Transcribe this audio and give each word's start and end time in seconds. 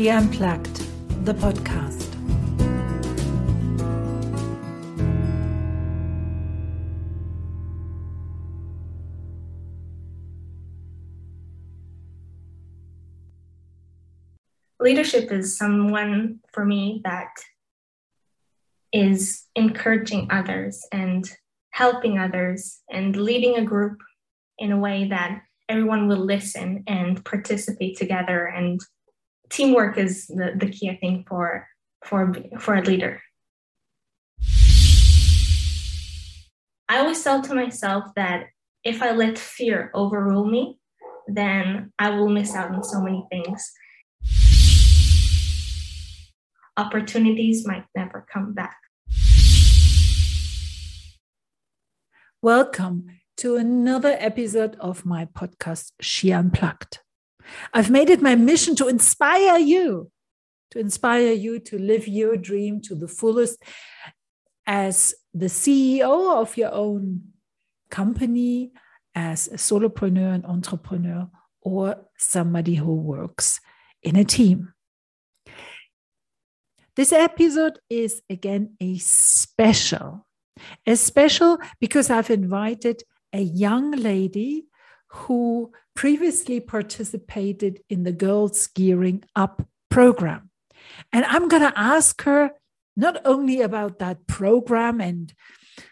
She 0.00 0.08
Unplugged, 0.08 0.86
the 1.26 1.34
podcast. 1.34 2.08
Leadership 14.80 15.30
is 15.30 15.58
someone 15.58 16.40
for 16.54 16.64
me 16.64 17.02
that 17.04 17.28
is 18.94 19.44
encouraging 19.54 20.28
others 20.30 20.82
and 20.92 21.30
helping 21.72 22.18
others 22.18 22.80
and 22.90 23.14
leading 23.16 23.56
a 23.56 23.66
group 23.66 23.98
in 24.58 24.72
a 24.72 24.78
way 24.78 25.08
that 25.08 25.42
everyone 25.68 26.08
will 26.08 26.24
listen 26.24 26.84
and 26.86 27.22
participate 27.26 27.98
together 27.98 28.46
and 28.46 28.80
teamwork 29.50 29.98
is 29.98 30.28
the, 30.28 30.52
the 30.56 30.68
key 30.68 30.88
i 30.88 30.96
think 30.96 31.28
for 31.28 31.66
for 32.04 32.32
for 32.58 32.74
a 32.76 32.82
leader. 32.82 33.20
I 36.88 36.98
always 36.98 37.22
tell 37.22 37.42
to 37.42 37.54
myself 37.54 38.04
that 38.16 38.46
if 38.84 39.02
i 39.02 39.10
let 39.10 39.38
fear 39.38 39.90
overrule 39.92 40.46
me 40.46 40.78
then 41.26 41.92
i 41.98 42.10
will 42.10 42.28
miss 42.28 42.54
out 42.54 42.70
on 42.70 42.82
so 42.82 43.00
many 43.00 43.26
things. 43.30 43.72
Opportunities 46.76 47.66
might 47.66 47.84
never 47.94 48.26
come 48.32 48.54
back. 48.54 48.78
Welcome 52.40 53.20
to 53.36 53.56
another 53.56 54.16
episode 54.18 54.76
of 54.80 55.04
my 55.04 55.26
podcast 55.26 55.92
she 56.00 56.32
unplugged 56.32 57.00
I've 57.72 57.90
made 57.90 58.10
it 58.10 58.22
my 58.22 58.34
mission 58.34 58.74
to 58.76 58.88
inspire 58.88 59.58
you, 59.58 60.10
to 60.70 60.78
inspire 60.78 61.32
you 61.32 61.58
to 61.60 61.78
live 61.78 62.06
your 62.08 62.36
dream 62.36 62.80
to 62.82 62.94
the 62.94 63.08
fullest 63.08 63.62
as 64.66 65.14
the 65.34 65.46
CEO 65.46 66.40
of 66.40 66.56
your 66.56 66.72
own 66.72 67.22
company, 67.90 68.72
as 69.14 69.48
a 69.48 69.56
solopreneur 69.56 70.34
and 70.34 70.46
entrepreneur, 70.46 71.28
or 71.62 71.96
somebody 72.16 72.76
who 72.76 72.94
works 72.94 73.60
in 74.02 74.16
a 74.16 74.24
team. 74.24 74.72
This 76.96 77.12
episode 77.12 77.78
is 77.88 78.22
again 78.28 78.76
a 78.80 78.98
special, 78.98 80.26
a 80.86 80.96
special 80.96 81.58
because 81.80 82.10
I've 82.10 82.30
invited 82.30 83.02
a 83.32 83.40
young 83.40 83.92
lady 83.92 84.66
who 85.08 85.72
previously 86.00 86.60
participated 86.60 87.82
in 87.90 88.04
the 88.04 88.12
Girls 88.26 88.68
Gearing 88.68 89.22
Up 89.36 89.68
program. 89.90 90.48
And 91.12 91.26
I'm 91.26 91.46
going 91.46 91.60
to 91.60 91.78
ask 91.78 92.22
her 92.22 92.52
not 92.96 93.20
only 93.26 93.60
about 93.60 93.98
that 93.98 94.26
program 94.26 95.02
and 95.02 95.30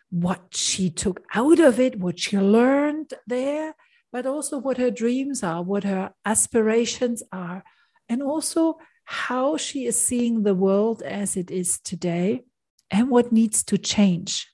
what 0.09 0.55
she 0.55 0.89
took 0.89 1.23
out 1.35 1.61
of 1.61 1.79
it, 1.79 2.01
what 2.01 2.19
she 2.19 2.39
learned 2.39 3.13
there, 3.27 3.75
but 4.11 4.25
also 4.25 4.57
what 4.57 4.79
her 4.79 4.91
dreams 4.91 5.43
are, 5.43 5.63
what 5.63 5.85
her 5.85 6.15
aspirations 6.25 7.23
are, 7.31 7.63
and 8.09 8.23
also 8.23 8.79
how 9.05 9.59
she 9.59 9.85
is 9.85 10.01
seeing 10.01 10.43
the 10.43 10.55
world 10.55 11.03
as 11.03 11.37
it 11.37 11.51
is 11.51 11.79
today 11.81 12.45
and 12.91 13.11
what 13.11 13.31
needs 13.31 13.63
to 13.65 13.77
change. 13.77 14.49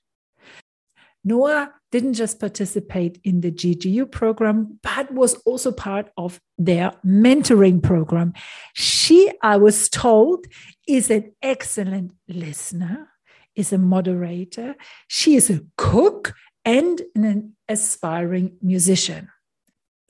Noah 1.23 1.71
didn't 1.95 2.15
just 2.15 2.41
participate 2.41 3.21
in 3.23 3.39
the 3.39 3.53
GGU 3.53 4.11
program, 4.11 4.79
but 4.83 5.13
was 5.13 5.35
also 5.45 5.71
part 5.71 6.11
of 6.17 6.41
their 6.57 6.91
mentoring 7.05 7.81
program. 7.81 8.33
She, 8.73 9.31
I 9.41 9.55
was 9.55 9.87
told, 9.87 10.45
is 10.85 11.09
an 11.09 11.31
excellent 11.41 12.11
listener, 12.27 13.07
is 13.55 13.71
a 13.71 13.77
moderator. 13.77 14.75
She 15.07 15.37
is 15.37 15.49
a 15.49 15.61
cook 15.77 16.33
and 16.65 17.01
an 17.15 17.55
aspiring 17.69 18.57
musician. 18.61 19.29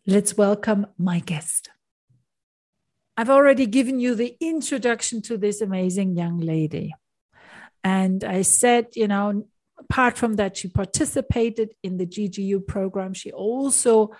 Let's 0.07 0.35
welcome 0.35 0.87
my 0.97 1.19
guest. 1.19 1.69
I've 3.15 3.29
already 3.29 3.67
given 3.67 3.99
you 3.99 4.15
the 4.15 4.35
introduction 4.41 5.21
to 5.27 5.37
this 5.37 5.61
amazing 5.61 6.17
young 6.17 6.39
lady. 6.39 6.95
And 7.83 8.23
I 8.23 8.41
said, 8.41 8.87
you 8.95 9.07
know, 9.07 9.45
apart 9.77 10.17
from 10.17 10.35
that, 10.35 10.57
she 10.57 10.67
participated 10.67 11.73
in 11.83 11.97
the 11.97 12.05
GGU 12.05 12.65
program. 12.65 13.13
She 13.13 13.31
also 13.31 14.11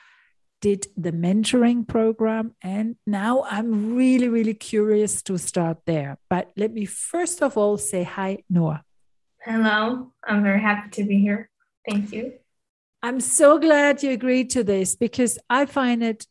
did 0.61 0.87
the 0.97 1.11
mentoring 1.11 1.87
program. 1.87 2.55
And 2.61 2.95
now 3.05 3.43
I'm 3.49 3.95
really, 3.95 4.29
really 4.29 4.53
curious 4.53 5.21
to 5.23 5.37
start 5.37 5.77
there. 5.85 6.17
But 6.29 6.51
let 6.57 6.73
me 6.73 6.85
first 6.85 7.41
of 7.41 7.57
all 7.57 7.77
say 7.77 8.03
hi, 8.03 8.39
Noah. 8.49 8.83
Hello. 9.41 10.11
I'm 10.23 10.43
very 10.43 10.61
happy 10.61 10.89
to 10.91 11.03
be 11.03 11.19
here. 11.19 11.49
Thank 11.87 12.11
you. 12.11 12.33
I'm 13.03 13.19
so 13.19 13.59
glad 13.59 14.01
you 14.01 14.11
agreed 14.11 14.49
to 14.51 14.63
this 14.63 14.95
because 14.95 15.37
I 15.49 15.67
find 15.67 16.01
it 16.03 16.25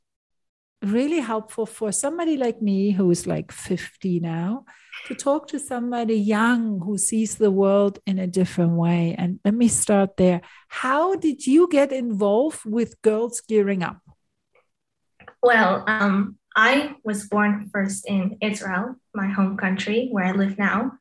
really 0.85 1.21
helpful 1.21 1.67
for 1.67 1.93
somebody 1.93 2.37
like 2.37 2.61
me 2.63 2.93
who 2.93 3.11
is 3.11 3.27
like 3.27 3.53
50 3.53 4.21
now 4.21 4.65
to 5.07 5.15
talk 5.15 5.49
to 5.49 5.59
somebody 5.59 6.15
young 6.15 6.81
who 6.81 6.97
sees 6.99 7.37
the 7.37 7.51
world 7.51 7.99
in 8.07 8.19
a 8.19 8.27
different 8.27 8.73
way. 8.73 9.15
And 9.19 9.41
let 9.45 9.55
me 9.55 9.69
start 9.69 10.17
there. 10.17 10.41
How 10.69 11.17
did 11.17 11.47
you 11.47 11.69
get 11.69 11.93
involved 11.93 12.61
with 12.65 13.01
Girls 13.03 13.41
Gearing 13.41 13.83
Up? 13.83 13.99
Well, 15.43 15.85
um, 15.87 16.39
I 16.57 16.95
was 17.05 17.29
born 17.29 17.69
first 17.73 18.07
in 18.09 18.39
Israel, 18.41 18.97
my 19.13 19.29
home 19.29 19.57
country 19.57 20.09
where 20.11 20.25
I 20.25 20.33
live 20.33 20.59
now. 20.59 20.93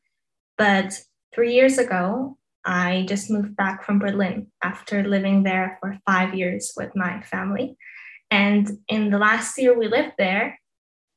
But 0.58 0.98
three 1.34 1.54
years 1.54 1.78
ago, 1.78 2.36
I 2.64 3.04
just 3.08 3.30
moved 3.30 3.56
back 3.56 3.84
from 3.84 3.98
Berlin 3.98 4.48
after 4.62 5.04
living 5.04 5.42
there 5.42 5.78
for 5.80 5.98
five 6.06 6.34
years 6.34 6.72
with 6.76 6.96
my 6.96 7.20
family. 7.22 7.76
And 8.30 8.78
in 8.88 9.10
the 9.10 9.18
last 9.18 9.58
year 9.58 9.78
we 9.78 9.88
lived 9.88 10.14
there, 10.18 10.58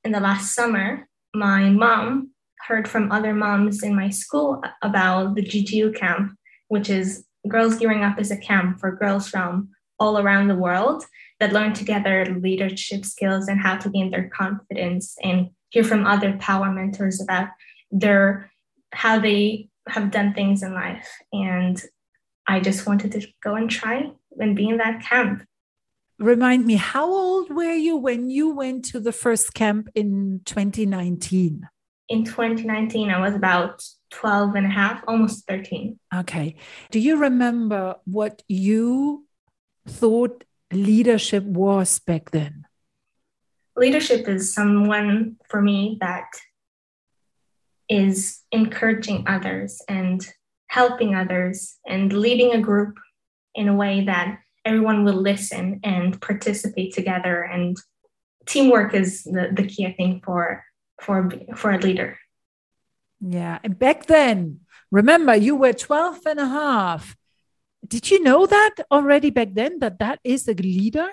in 0.03 0.11
the 0.11 0.19
last 0.19 0.53
summer, 0.53 1.07
my 1.33 1.69
mom 1.69 2.31
heard 2.67 2.87
from 2.87 3.11
other 3.11 3.33
moms 3.33 3.83
in 3.83 3.95
my 3.95 4.09
school 4.09 4.61
about 4.81 5.35
the 5.35 5.43
GGU 5.43 5.95
camp, 5.95 6.37
which 6.67 6.89
is 6.89 7.25
Girls 7.47 7.77
Gearing 7.77 8.03
Up 8.03 8.19
is 8.19 8.31
a 8.31 8.37
camp 8.37 8.79
for 8.79 8.95
girls 8.95 9.29
from 9.29 9.69
all 9.99 10.19
around 10.19 10.47
the 10.47 10.55
world 10.55 11.03
that 11.39 11.53
learn 11.53 11.73
together 11.73 12.25
leadership 12.41 13.05
skills 13.05 13.47
and 13.47 13.59
how 13.59 13.77
to 13.77 13.89
gain 13.89 14.11
their 14.11 14.29
confidence 14.29 15.15
and 15.23 15.49
hear 15.69 15.83
from 15.83 16.05
other 16.05 16.37
power 16.39 16.71
mentors 16.71 17.21
about 17.21 17.49
their 17.91 18.51
how 18.93 19.19
they 19.19 19.69
have 19.87 20.11
done 20.11 20.33
things 20.33 20.63
in 20.63 20.73
life. 20.73 21.07
And 21.31 21.81
I 22.47 22.59
just 22.59 22.87
wanted 22.87 23.11
to 23.13 23.27
go 23.43 23.55
and 23.55 23.69
try 23.69 24.11
and 24.39 24.55
be 24.55 24.69
in 24.69 24.77
that 24.77 25.01
camp. 25.03 25.43
Remind 26.19 26.65
me, 26.65 26.75
how 26.75 27.05
old 27.05 27.51
were 27.51 27.73
you 27.73 27.95
when 27.95 28.29
you 28.29 28.49
went 28.49 28.85
to 28.85 28.99
the 28.99 29.11
first 29.11 29.53
camp 29.53 29.89
in 29.93 30.41
2019? 30.45 31.67
in 32.09 32.23
2019, 32.23 33.09
I 33.09 33.19
was 33.19 33.35
about 33.35 33.83
12 34.11 34.55
and 34.55 34.65
a 34.65 34.69
half, 34.69 35.03
almost 35.07 35.45
13. 35.47 35.99
Okay. 36.15 36.55
Do 36.91 36.99
you 36.99 37.17
remember 37.17 37.95
what 38.05 38.43
you 38.47 39.25
thought 39.87 40.43
leadership 40.71 41.43
was 41.43 41.99
back 41.99 42.31
then? 42.31 42.65
Leadership 43.75 44.27
is 44.27 44.53
someone 44.53 45.35
for 45.49 45.61
me 45.61 45.97
that 45.99 46.27
is 47.89 48.41
encouraging 48.51 49.25
others 49.27 49.81
and 49.87 50.25
helping 50.67 51.15
others 51.15 51.77
and 51.85 52.11
leading 52.11 52.53
a 52.53 52.61
group 52.61 52.97
in 53.53 53.67
a 53.67 53.75
way 53.75 54.03
that 54.05 54.39
everyone 54.67 55.03
will 55.05 55.21
listen 55.31 55.79
and 55.83 56.19
participate 56.21 56.93
together. 56.93 57.41
And 57.41 57.77
teamwork 58.45 58.93
is 58.93 59.23
the, 59.23 59.49
the 59.51 59.65
key, 59.65 59.85
I 59.85 59.93
think, 59.93 60.23
for 60.25 60.63
for 61.01 61.29
for 61.55 61.71
a 61.71 61.77
leader 61.77 62.17
yeah 63.21 63.59
and 63.63 63.77
back 63.77 64.05
then 64.05 64.59
remember 64.91 65.35
you 65.35 65.55
were 65.55 65.73
12 65.73 66.19
and 66.25 66.39
a 66.39 66.47
half 66.47 67.15
did 67.87 68.09
you 68.09 68.21
know 68.21 68.45
that 68.45 68.75
already 68.91 69.29
back 69.29 69.49
then 69.53 69.79
that 69.79 69.99
that 69.99 70.19
is 70.23 70.47
a 70.47 70.53
leader 70.53 71.09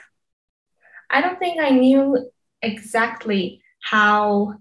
i 1.11 1.21
don't 1.21 1.39
think 1.39 1.61
i 1.61 1.71
knew 1.71 2.31
exactly 2.62 3.62
how 3.81 4.55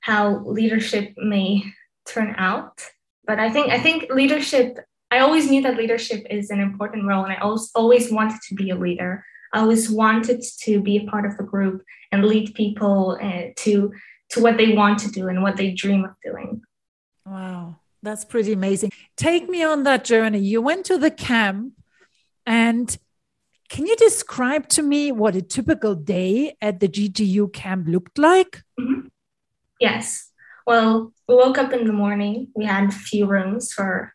how 0.00 0.38
leadership 0.44 1.12
may 1.16 1.62
turn 2.06 2.34
out 2.38 2.82
but 3.24 3.38
i 3.38 3.50
think 3.50 3.70
i 3.70 3.78
think 3.78 4.10
leadership 4.10 4.78
i 5.10 5.18
always 5.18 5.50
knew 5.50 5.62
that 5.62 5.76
leadership 5.76 6.26
is 6.30 6.50
an 6.50 6.60
important 6.60 7.06
role 7.06 7.24
and 7.24 7.32
i 7.32 7.36
always 7.36 7.70
always 7.74 8.10
wanted 8.12 8.40
to 8.46 8.54
be 8.54 8.70
a 8.70 8.76
leader 8.76 9.24
i 9.52 9.60
always 9.60 9.90
wanted 9.90 10.42
to 10.58 10.80
be 10.80 10.96
a 10.96 11.04
part 11.10 11.26
of 11.26 11.32
a 11.38 11.42
group 11.42 11.82
and 12.12 12.24
lead 12.24 12.54
people 12.54 13.18
uh, 13.22 13.42
to 13.56 13.92
to 14.30 14.40
what 14.40 14.56
they 14.56 14.74
want 14.74 14.98
to 15.00 15.10
do 15.10 15.28
and 15.28 15.42
what 15.42 15.56
they 15.56 15.72
dream 15.72 16.04
of 16.04 16.12
doing. 16.24 16.62
Wow, 17.26 17.76
that's 18.02 18.24
pretty 18.24 18.52
amazing. 18.52 18.92
Take 19.16 19.48
me 19.48 19.62
on 19.62 19.82
that 19.84 20.04
journey. 20.04 20.38
You 20.38 20.62
went 20.62 20.86
to 20.86 20.98
the 20.98 21.10
camp, 21.10 21.74
and 22.46 22.96
can 23.68 23.86
you 23.86 23.96
describe 23.96 24.68
to 24.70 24.82
me 24.82 25.12
what 25.12 25.36
a 25.36 25.42
typical 25.42 25.94
day 25.94 26.56
at 26.60 26.80
the 26.80 26.88
GGU 26.88 27.52
camp 27.52 27.86
looked 27.88 28.18
like? 28.18 28.62
Mm-hmm. 28.78 29.08
Yes. 29.78 30.30
Well, 30.66 31.12
we 31.28 31.34
woke 31.34 31.58
up 31.58 31.72
in 31.72 31.86
the 31.86 31.92
morning. 31.92 32.48
We 32.54 32.64
had 32.64 32.88
a 32.88 32.92
few 32.92 33.26
rooms 33.26 33.72
for 33.72 34.14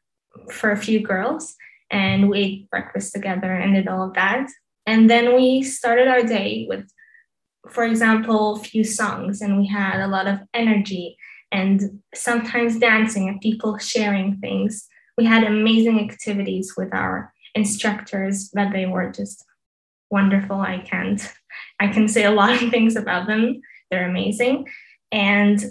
for 0.52 0.72
a 0.72 0.78
few 0.78 1.00
girls, 1.02 1.56
and 1.92 2.30
we 2.30 2.40
ate 2.40 2.70
breakfast 2.70 3.14
together 3.14 3.52
and 3.54 3.76
did 3.76 3.88
all 3.88 4.08
of 4.08 4.14
that. 4.14 4.48
And 4.86 5.10
then 5.10 5.36
we 5.36 5.64
started 5.64 6.08
our 6.08 6.24
day 6.24 6.66
with, 6.68 6.88
for 7.70 7.84
example, 7.84 8.56
a 8.56 8.60
few 8.60 8.84
songs, 8.84 9.42
and 9.42 9.58
we 9.58 9.68
had 9.68 10.00
a 10.00 10.08
lot 10.08 10.28
of 10.28 10.40
energy 10.54 11.18
and 11.52 12.02
sometimes 12.14 12.80
dancing 12.80 13.28
and 13.28 13.40
people 13.40 13.78
sharing 13.78 14.38
things. 14.38 14.88
We 15.18 15.26
had 15.26 15.44
amazing 15.44 16.00
activities 16.00 16.74
with 16.76 16.94
our 16.94 17.34
instructors 17.54 18.50
that 18.52 18.74
they 18.74 18.86
were 18.86 19.12
just 19.12 19.44
wonderful. 20.12 20.60
I 20.60 20.80
can't, 20.80 21.22
I 21.80 21.88
can 21.88 22.08
say 22.08 22.26
a 22.26 22.32
lot 22.32 22.62
of 22.62 22.70
things 22.70 22.96
about 22.96 23.28
them. 23.28 23.62
They're 23.90 24.10
amazing. 24.10 24.68
And 25.12 25.64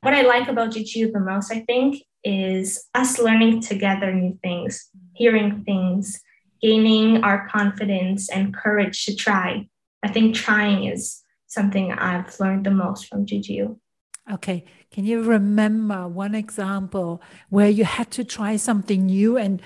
what 0.00 0.14
I 0.14 0.22
like 0.22 0.48
about 0.48 0.70
GGU 0.70 1.12
the 1.12 1.20
most, 1.20 1.52
I 1.52 1.60
think, 1.60 2.02
is 2.24 2.88
us 2.94 3.18
learning 3.18 3.60
together 3.60 4.12
new 4.12 4.38
things, 4.42 4.88
hearing 5.14 5.64
things, 5.64 6.20
gaining 6.60 7.22
our 7.22 7.48
confidence 7.48 8.28
and 8.28 8.54
courage 8.54 9.04
to 9.04 9.14
try. 9.14 9.68
I 10.02 10.08
think 10.08 10.34
trying 10.34 10.84
is 10.84 11.22
something 11.46 11.92
I've 11.92 12.38
learned 12.40 12.66
the 12.66 12.70
most 12.70 13.06
from 13.06 13.26
GGU. 13.26 13.78
Okay. 14.30 14.64
Can 14.90 15.04
you 15.04 15.22
remember 15.22 16.06
one 16.06 16.34
example 16.34 17.22
where 17.48 17.70
you 17.70 17.84
had 17.84 18.10
to 18.12 18.24
try 18.24 18.56
something 18.56 19.06
new 19.06 19.38
and 19.38 19.62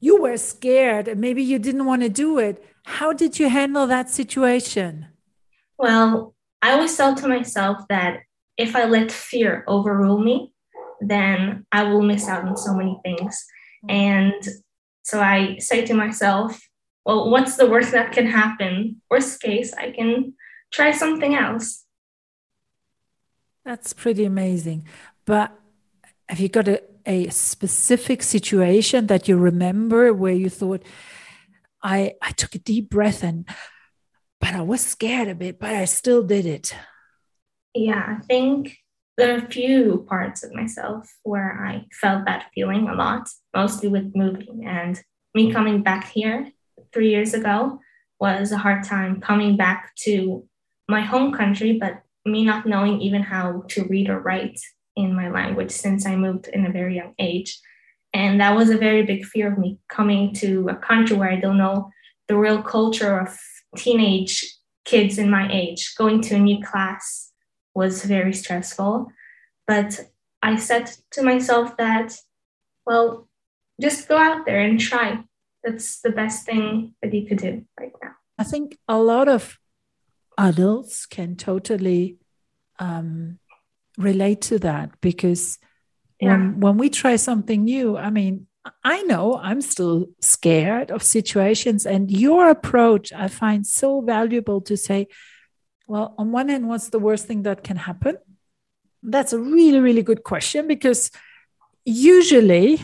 you 0.00 0.20
were 0.20 0.36
scared 0.36 1.08
and 1.08 1.20
maybe 1.20 1.42
you 1.42 1.58
didn't 1.58 1.86
want 1.86 2.02
to 2.02 2.08
do 2.08 2.38
it? 2.38 2.64
How 2.84 3.12
did 3.12 3.38
you 3.38 3.48
handle 3.48 3.86
that 3.86 4.10
situation? 4.10 5.06
Well, 5.78 6.34
I 6.60 6.72
always 6.72 6.96
tell 6.96 7.14
to 7.14 7.28
myself 7.28 7.86
that 7.88 8.20
if 8.56 8.76
I 8.76 8.84
let 8.84 9.10
fear 9.10 9.64
overrule 9.66 10.18
me, 10.18 10.51
then 11.08 11.66
I 11.72 11.84
will 11.84 12.02
miss 12.02 12.28
out 12.28 12.44
on 12.44 12.56
so 12.56 12.74
many 12.74 12.98
things. 13.02 13.44
And 13.88 14.42
so 15.02 15.20
I 15.20 15.58
say 15.58 15.84
to 15.86 15.94
myself, 15.94 16.60
well, 17.04 17.30
what's 17.30 17.56
the 17.56 17.68
worst 17.68 17.92
that 17.92 18.12
can 18.12 18.26
happen? 18.26 19.02
Worst 19.10 19.40
case, 19.40 19.72
I 19.74 19.90
can 19.90 20.34
try 20.72 20.92
something 20.92 21.34
else. 21.34 21.84
That's 23.64 23.92
pretty 23.92 24.24
amazing. 24.24 24.86
But 25.24 25.52
have 26.28 26.40
you 26.40 26.48
got 26.48 26.68
a, 26.68 26.82
a 27.06 27.28
specific 27.30 28.22
situation 28.22 29.06
that 29.08 29.28
you 29.28 29.36
remember 29.36 30.12
where 30.12 30.32
you 30.32 30.48
thought, 30.48 30.82
I, 31.82 32.14
I 32.22 32.30
took 32.30 32.54
a 32.54 32.58
deep 32.58 32.90
breath 32.90 33.24
and, 33.24 33.48
but 34.40 34.54
I 34.54 34.62
was 34.62 34.80
scared 34.80 35.28
a 35.28 35.34
bit, 35.34 35.58
but 35.58 35.70
I 35.70 35.84
still 35.84 36.22
did 36.22 36.46
it? 36.46 36.74
Yeah, 37.74 38.18
I 38.18 38.22
think 38.26 38.76
there 39.16 39.34
are 39.34 39.38
a 39.38 39.50
few 39.50 40.06
parts 40.08 40.42
of 40.42 40.54
myself 40.54 41.12
where 41.22 41.64
I 41.64 41.86
felt 41.92 42.24
that 42.24 42.50
feeling 42.54 42.88
a 42.88 42.94
lot, 42.94 43.28
mostly 43.54 43.88
with 43.88 44.12
moving. 44.14 44.64
And 44.66 45.00
me 45.34 45.52
coming 45.52 45.82
back 45.82 46.10
here 46.10 46.50
three 46.92 47.10
years 47.10 47.34
ago 47.34 47.80
was 48.18 48.52
a 48.52 48.58
hard 48.58 48.84
time 48.84 49.20
coming 49.20 49.56
back 49.56 49.94
to 50.04 50.46
my 50.88 51.02
home 51.02 51.32
country, 51.32 51.78
but 51.78 52.02
me 52.24 52.44
not 52.44 52.66
knowing 52.66 53.00
even 53.00 53.22
how 53.22 53.64
to 53.68 53.84
read 53.84 54.08
or 54.08 54.20
write 54.20 54.58
in 54.96 55.14
my 55.14 55.30
language 55.30 55.70
since 55.70 56.06
I 56.06 56.16
moved 56.16 56.48
in 56.48 56.66
a 56.66 56.72
very 56.72 56.96
young 56.96 57.14
age. 57.18 57.60
And 58.14 58.40
that 58.40 58.54
was 58.54 58.70
a 58.70 58.78
very 58.78 59.02
big 59.02 59.24
fear 59.24 59.52
of 59.52 59.58
me 59.58 59.78
coming 59.88 60.34
to 60.34 60.68
a 60.68 60.76
country 60.76 61.16
where 61.16 61.30
I 61.30 61.36
don't 61.36 61.58
know 61.58 61.90
the 62.28 62.36
real 62.36 62.62
culture 62.62 63.18
of 63.18 63.38
teenage 63.76 64.44
kids 64.84 65.18
in 65.18 65.30
my 65.30 65.50
age. 65.50 65.94
Going 65.96 66.20
to 66.22 66.36
a 66.36 66.38
new 66.38 66.62
class 66.62 67.31
was 67.74 68.04
very 68.04 68.32
stressful. 68.32 69.08
But 69.66 70.00
I 70.42 70.56
said 70.56 70.90
to 71.12 71.22
myself 71.22 71.76
that, 71.76 72.14
well, 72.84 73.28
just 73.80 74.08
go 74.08 74.16
out 74.16 74.44
there 74.46 74.60
and 74.60 74.78
try. 74.78 75.24
That's 75.64 76.00
the 76.00 76.10
best 76.10 76.44
thing 76.44 76.94
that 77.02 77.14
you 77.14 77.26
could 77.26 77.38
do 77.38 77.64
right 77.78 77.92
now. 78.02 78.12
I 78.38 78.44
think 78.44 78.78
a 78.88 78.98
lot 78.98 79.28
of 79.28 79.58
adults 80.36 81.06
can 81.06 81.36
totally 81.36 82.18
um, 82.78 83.38
relate 83.96 84.40
to 84.42 84.58
that 84.58 85.00
because 85.00 85.58
yeah. 86.20 86.30
when, 86.30 86.60
when 86.60 86.76
we 86.78 86.90
try 86.90 87.16
something 87.16 87.64
new, 87.64 87.96
I 87.96 88.10
mean, 88.10 88.48
I 88.84 89.02
know 89.02 89.38
I'm 89.38 89.60
still 89.60 90.06
scared 90.20 90.90
of 90.90 91.02
situations, 91.02 91.84
and 91.84 92.10
your 92.10 92.48
approach 92.48 93.12
I 93.12 93.28
find 93.28 93.66
so 93.66 94.00
valuable 94.00 94.60
to 94.62 94.76
say, 94.76 95.08
well, 95.92 96.14
on 96.16 96.32
one 96.32 96.48
hand, 96.48 96.70
what's 96.70 96.88
the 96.88 96.98
worst 96.98 97.26
thing 97.26 97.42
that 97.42 97.62
can 97.62 97.76
happen? 97.76 98.16
That's 99.02 99.34
a 99.34 99.38
really, 99.38 99.78
really 99.78 100.02
good 100.02 100.24
question 100.24 100.66
because 100.66 101.10
usually 101.84 102.78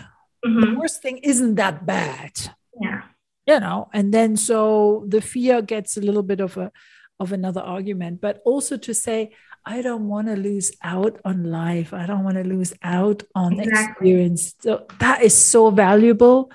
mm-hmm. 0.45 0.61
the 0.61 0.79
worst 0.79 1.01
thing 1.01 1.17
isn't 1.17 1.55
that 1.55 1.87
bad. 1.87 2.33
Yeah. 2.79 3.05
You 3.47 3.61
know, 3.61 3.89
and 3.95 4.13
then 4.13 4.37
so 4.37 5.07
the 5.09 5.23
fear 5.23 5.63
gets 5.63 5.97
a 5.97 6.03
little 6.03 6.23
bit 6.23 6.41
of 6.41 6.59
a 6.59 6.71
of 7.19 7.33
another 7.33 7.63
argument, 7.63 8.21
but 8.21 8.43
also 8.45 8.77
to 8.77 8.93
say, 8.93 9.33
I 9.65 9.81
don't 9.81 10.07
want 10.07 10.29
to 10.29 10.37
lose 10.37 10.71
out 10.83 11.19
on 11.25 11.45
life. 11.45 11.95
I 11.95 12.05
don't 12.05 12.25
want 12.25 12.37
to 12.37 12.45
lose 12.45 12.75
out 12.83 13.23
on 13.35 13.59
exactly. 13.59 14.11
experience. 14.11 14.55
So 14.61 14.87
that 14.99 15.23
is 15.23 15.35
so 15.35 15.71
valuable 15.71 16.53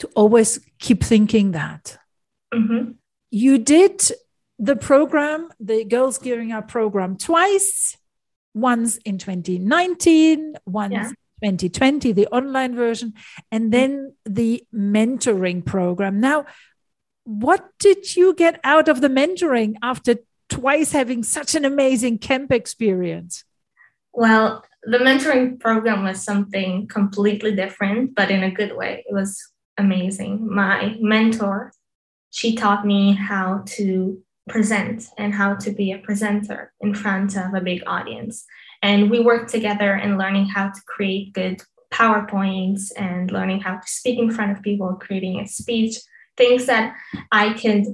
to 0.00 0.06
always 0.14 0.60
keep 0.78 1.02
thinking 1.02 1.52
that. 1.52 1.98
Mm-hmm. 2.52 2.92
You 3.30 3.56
did 3.56 4.12
the 4.58 4.76
program, 4.76 5.50
the 5.60 5.84
Girls 5.84 6.18
Gearing 6.18 6.52
Up 6.52 6.68
program, 6.68 7.16
twice 7.16 7.96
once 8.54 8.96
in 8.98 9.18
2019, 9.18 10.56
once 10.66 10.92
yeah. 10.92 11.08
2020, 11.42 12.12
the 12.12 12.26
online 12.28 12.74
version, 12.74 13.14
and 13.52 13.72
then 13.72 14.14
the 14.24 14.64
mentoring 14.74 15.64
program. 15.64 16.20
Now, 16.20 16.46
what 17.24 17.68
did 17.78 18.16
you 18.16 18.34
get 18.34 18.58
out 18.64 18.88
of 18.88 19.00
the 19.00 19.08
mentoring 19.08 19.74
after 19.82 20.16
twice 20.48 20.92
having 20.92 21.22
such 21.22 21.54
an 21.54 21.64
amazing 21.64 22.18
camp 22.18 22.50
experience? 22.50 23.44
Well, 24.12 24.64
the 24.82 24.98
mentoring 24.98 25.60
program 25.60 26.04
was 26.04 26.24
something 26.24 26.88
completely 26.88 27.54
different, 27.54 28.14
but 28.14 28.30
in 28.30 28.42
a 28.42 28.50
good 28.50 28.74
way. 28.74 29.04
It 29.08 29.12
was 29.12 29.38
amazing. 29.76 30.52
My 30.52 30.96
mentor, 31.00 31.72
she 32.30 32.56
taught 32.56 32.86
me 32.86 33.12
how 33.12 33.62
to 33.76 34.22
present 34.48 35.04
and 35.18 35.34
how 35.34 35.54
to 35.56 35.70
be 35.70 35.92
a 35.92 35.98
presenter 35.98 36.72
in 36.80 36.94
front 36.94 37.36
of 37.36 37.54
a 37.54 37.60
big 37.60 37.82
audience. 37.86 38.44
And 38.82 39.10
we 39.10 39.20
worked 39.20 39.50
together 39.50 39.94
in 39.96 40.18
learning 40.18 40.46
how 40.46 40.68
to 40.68 40.80
create 40.86 41.32
good 41.32 41.62
PowerPoints 41.92 42.92
and 42.96 43.30
learning 43.30 43.60
how 43.60 43.76
to 43.76 43.88
speak 43.88 44.18
in 44.18 44.30
front 44.30 44.52
of 44.52 44.62
people, 44.62 44.94
creating 45.00 45.40
a 45.40 45.48
speech, 45.48 45.96
things 46.36 46.66
that 46.66 46.94
I 47.32 47.54
could 47.54 47.84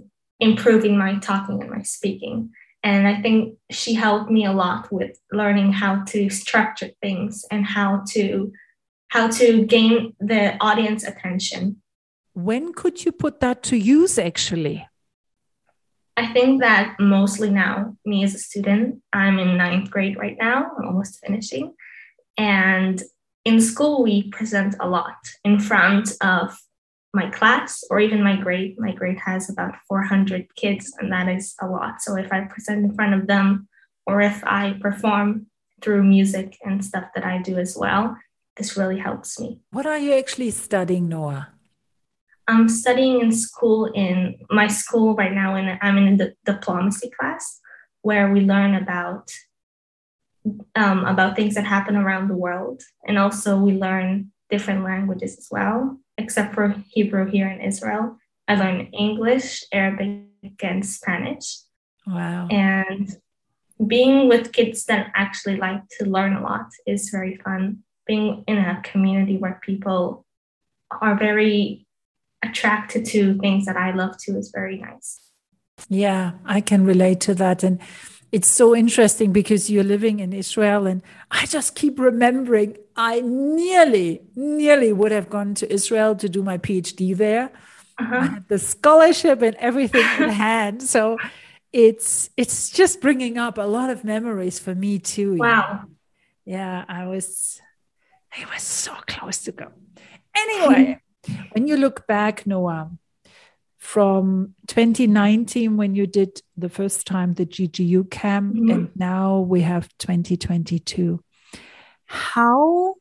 improve 0.41 0.85
in 0.85 0.99
my 0.99 1.19
talking 1.19 1.61
and 1.63 1.71
my 1.71 1.83
speaking. 1.83 2.51
And 2.83 3.09
I 3.09 3.21
think 3.23 3.57
she 3.71 3.95
helped 3.95 4.31
me 4.31 4.45
a 4.45 4.53
lot 4.53 4.93
with 4.93 5.19
learning 5.33 5.73
how 5.73 6.05
to 6.05 6.29
structure 6.29 6.91
things 7.01 7.45
and 7.51 7.65
how 7.65 8.05
to 8.11 8.53
how 9.09 9.29
to 9.29 9.65
gain 9.65 10.13
the 10.19 10.57
audience 10.61 11.05
attention. 11.05 11.81
When 12.35 12.73
could 12.75 13.05
you 13.05 13.13
put 13.13 13.39
that 13.41 13.63
to 13.65 13.77
use 13.77 14.19
actually? 14.19 14.87
I 16.17 16.33
think 16.33 16.61
that 16.61 16.97
mostly 17.01 17.51
now, 17.51 17.97
me 18.05 18.23
as 18.23 18.35
a 18.35 18.39
student, 18.39 19.03
I'm 19.13 19.39
in 19.39 19.57
ninth 19.57 19.91
grade 19.91 20.17
right 20.17 20.37
now, 20.39 20.71
I'm 20.79 20.87
almost 20.87 21.21
finishing. 21.25 21.75
And 22.37 23.03
in 23.45 23.61
school, 23.61 24.03
we 24.03 24.31
present 24.31 24.77
a 24.81 24.89
lot 24.89 25.17
in 25.45 25.59
front 25.59 26.13
of 26.21 26.57
my 27.13 27.31
class 27.31 27.83
or 27.91 28.01
even 28.01 28.23
my 28.23 28.37
grade. 28.37 28.77
My 28.79 28.93
grade 28.93 29.19
has 29.25 29.51
about 29.51 29.75
400 29.89 30.55
kids, 30.57 30.93
and 30.99 31.13
that 31.13 31.29
is 31.29 31.55
a 31.61 31.67
lot. 31.67 32.01
So 32.01 32.17
if 32.17 32.33
I 32.33 32.43
present 32.43 32.85
in 32.85 32.95
front 32.95 33.15
of 33.15 33.27
them, 33.27 33.69
or 34.07 34.21
if 34.21 34.43
I 34.45 34.77
perform 34.81 35.47
through 35.81 36.03
music 36.05 36.57
and 36.65 36.85
stuff 36.85 37.05
that 37.15 37.25
I 37.25 37.39
do 37.39 37.59
as 37.59 37.77
well, 37.77 38.17
this 38.57 38.77
really 38.77 38.99
helps 38.99 39.39
me. 39.41 39.61
What 39.71 39.87
are 39.87 39.99
you 39.99 40.13
actually 40.13 40.51
studying, 40.51 41.09
Noah? 41.09 41.54
I'm 42.47 42.69
studying 42.69 43.21
in 43.21 43.33
school 43.33 43.87
in 43.87 44.37
my 44.51 44.67
school 44.67 45.15
right 45.15 45.33
now, 45.33 45.55
and 45.55 45.79
I'm 45.81 45.99
in 45.99 46.17
the 46.17 46.35
diplomacy 46.45 47.11
class 47.19 47.61
where 48.03 48.33
we 48.33 48.41
learn 48.41 48.75
about 48.75 49.33
um, 50.77 51.07
about 51.07 51.37
things 51.37 51.55
that 51.55 51.65
happen 51.65 51.97
around 51.97 52.29
the 52.29 52.37
world, 52.37 52.83
and 53.07 53.19
also 53.19 53.57
we 53.57 53.73
learn 53.73 54.31
different 54.51 54.85
languages 54.85 55.39
as 55.39 55.49
well. 55.51 55.99
Except 56.19 56.55
for 56.55 56.77
Hebrew 56.91 57.31
here 57.31 57.49
in 57.49 57.61
Israel, 57.61 58.19
I 58.47 58.55
learn 58.57 58.89
English, 58.93 59.65
Arabic, 59.73 60.63
and 60.63 60.85
Spanish. 60.85 61.61
Wow! 62.07 62.47
And 62.51 63.09
being 63.87 64.29
with 64.29 64.53
kids 64.53 64.85
that 64.85 65.11
actually 65.15 65.57
like 65.57 65.81
to 65.99 66.05
learn 66.05 66.35
a 66.35 66.43
lot 66.43 66.67
is 66.87 67.09
very 67.09 67.37
fun. 67.37 67.79
Being 68.07 68.45
in 68.47 68.59
a 68.59 68.83
community 68.85 69.39
where 69.39 69.61
people 69.65 70.27
are 71.01 71.17
very 71.17 71.87
attracted 72.49 73.05
to 73.07 73.39
things 73.39 73.67
that 73.67 73.77
I 73.77 73.93
love 73.95 74.17
to 74.25 74.39
is 74.39 74.51
very 74.55 74.79
nice. 74.79 75.21
Yeah, 75.89 76.33
I 76.45 76.61
can 76.61 76.85
relate 76.85 77.21
to 77.23 77.35
that. 77.35 77.63
And 77.63 77.81
it's 78.33 78.49
so 78.49 78.75
interesting 78.75 79.33
because 79.33 79.71
you're 79.71 79.85
living 79.85 80.21
in 80.21 80.33
Israel, 80.33 80.87
and 80.87 81.03
I 81.31 81.47
just 81.47 81.75
keep 81.75 81.99
remembering 81.99 82.77
I 82.97 83.21
nearly, 83.21 84.23
nearly 84.35 84.93
would 84.93 85.13
have 85.13 85.29
gone 85.29 85.55
to 85.55 85.73
Israel 85.73 86.15
to 86.17 86.29
do 86.29 86.43
my 86.43 86.59
PhD 86.59 87.17
there. 87.17 87.51
Uh-huh. 87.99 88.17
I 88.17 88.27
had 88.27 88.49
the 88.49 88.59
scholarship 88.59 89.43
and 89.43 89.55
everything 89.57 90.05
in 90.19 90.29
hand. 90.47 90.83
So 90.83 91.19
it's 91.73 92.31
it's 92.37 92.71
just 92.71 93.01
bringing 93.01 93.39
up 93.39 93.59
a 93.59 93.63
lot 93.63 93.91
of 93.91 94.05
memories 94.05 94.59
for 94.59 94.75
me 94.75 94.99
too. 94.99 95.37
Wow. 95.37 95.85
Yeah, 96.45 96.85
I 96.89 97.07
was 97.07 97.61
I 98.37 98.45
was 98.53 98.63
so 98.63 98.95
close 99.07 99.45
to 99.45 99.53
go. 99.53 99.69
Anyway, 100.37 101.01
when 101.53 101.67
you 101.67 101.77
look 101.77 102.07
back, 102.07 102.47
Noah, 102.47 102.91
from 103.79 104.55
2019 104.69 105.77
when 105.77 105.95
you 105.95 106.07
did 106.07 106.41
the 106.57 106.71
first 106.71 107.07
time 107.07 107.35
the 107.35 107.45
GGU 107.45 108.11
camp, 108.11 108.55
mm-hmm. 108.55 108.71
and 108.71 108.91
now 108.97 109.41
we 109.41 109.61
have 109.61 109.89
2022. 109.99 111.21
How 112.07 112.95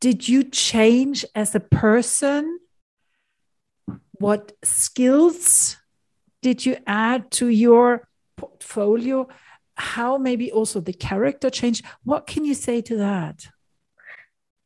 did 0.00 0.28
you 0.28 0.44
change 0.44 1.24
as 1.34 1.54
a 1.54 1.60
person? 1.60 2.58
What 4.18 4.52
skills 4.62 5.78
did 6.42 6.66
you 6.66 6.76
add 6.86 7.30
to 7.32 7.48
your 7.48 8.06
portfolio? 8.36 9.28
How 9.76 10.18
maybe 10.18 10.52
also 10.52 10.80
the 10.80 10.92
character 10.92 11.48
changed? 11.48 11.84
What 12.04 12.26
can 12.26 12.44
you 12.44 12.52
say 12.54 12.82
to 12.82 12.98
that? 12.98 13.48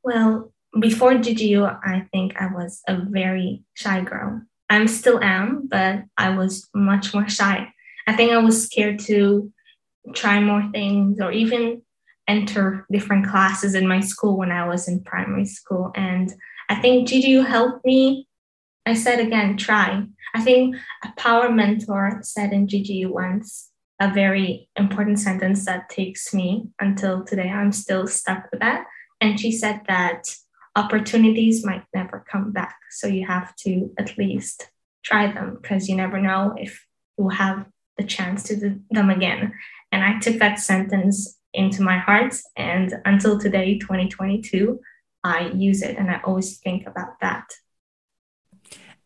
Well, 0.02 0.52
before 0.78 1.12
GGU, 1.12 1.78
I 1.82 2.06
think 2.12 2.40
I 2.40 2.46
was 2.52 2.82
a 2.86 2.96
very 2.96 3.62
shy 3.74 4.02
girl. 4.02 4.42
I 4.70 4.84
still 4.86 5.22
am, 5.22 5.66
but 5.68 6.04
I 6.16 6.36
was 6.36 6.68
much 6.74 7.14
more 7.14 7.28
shy. 7.28 7.72
I 8.06 8.14
think 8.14 8.32
I 8.32 8.38
was 8.38 8.64
scared 8.64 8.98
to 9.00 9.52
try 10.14 10.40
more 10.40 10.68
things 10.72 11.20
or 11.20 11.32
even 11.32 11.82
enter 12.26 12.86
different 12.92 13.26
classes 13.26 13.74
in 13.74 13.88
my 13.88 14.00
school 14.00 14.36
when 14.36 14.52
I 14.52 14.68
was 14.68 14.88
in 14.88 15.02
primary 15.02 15.46
school. 15.46 15.90
And 15.94 16.32
I 16.68 16.76
think 16.76 17.08
GGU 17.08 17.46
helped 17.46 17.84
me. 17.84 18.28
I 18.84 18.94
said 18.94 19.20
again, 19.20 19.56
try. 19.56 20.04
I 20.34 20.42
think 20.42 20.76
a 21.04 21.12
power 21.16 21.50
mentor 21.50 22.20
said 22.22 22.52
in 22.52 22.66
GGU 22.66 23.10
once 23.10 23.70
a 24.00 24.12
very 24.12 24.68
important 24.76 25.18
sentence 25.18 25.64
that 25.64 25.88
takes 25.88 26.32
me 26.32 26.68
until 26.78 27.24
today. 27.24 27.48
I'm 27.48 27.72
still 27.72 28.06
stuck 28.06 28.48
with 28.50 28.60
that. 28.60 28.84
And 29.20 29.40
she 29.40 29.50
said 29.50 29.80
that 29.88 30.28
opportunities 30.78 31.64
might 31.64 31.84
never 31.94 32.24
come 32.30 32.52
back. 32.52 32.76
So 32.90 33.06
you 33.06 33.26
have 33.26 33.54
to 33.64 33.90
at 33.98 34.16
least 34.16 34.70
try 35.04 35.32
them 35.32 35.58
because 35.60 35.88
you 35.88 35.96
never 35.96 36.20
know 36.20 36.54
if 36.56 36.86
you'll 37.16 37.30
have 37.30 37.66
the 37.96 38.04
chance 38.04 38.42
to 38.44 38.56
do 38.56 38.80
them 38.90 39.10
again. 39.10 39.52
And 39.90 40.04
I 40.04 40.18
took 40.20 40.38
that 40.38 40.60
sentence 40.60 41.38
into 41.52 41.82
my 41.82 41.98
heart. 41.98 42.34
And 42.56 42.94
until 43.04 43.38
today, 43.38 43.78
2022, 43.78 44.80
I 45.24 45.48
use 45.48 45.82
it 45.82 45.96
and 45.98 46.10
I 46.10 46.20
always 46.24 46.58
think 46.58 46.86
about 46.86 47.20
that. 47.20 47.46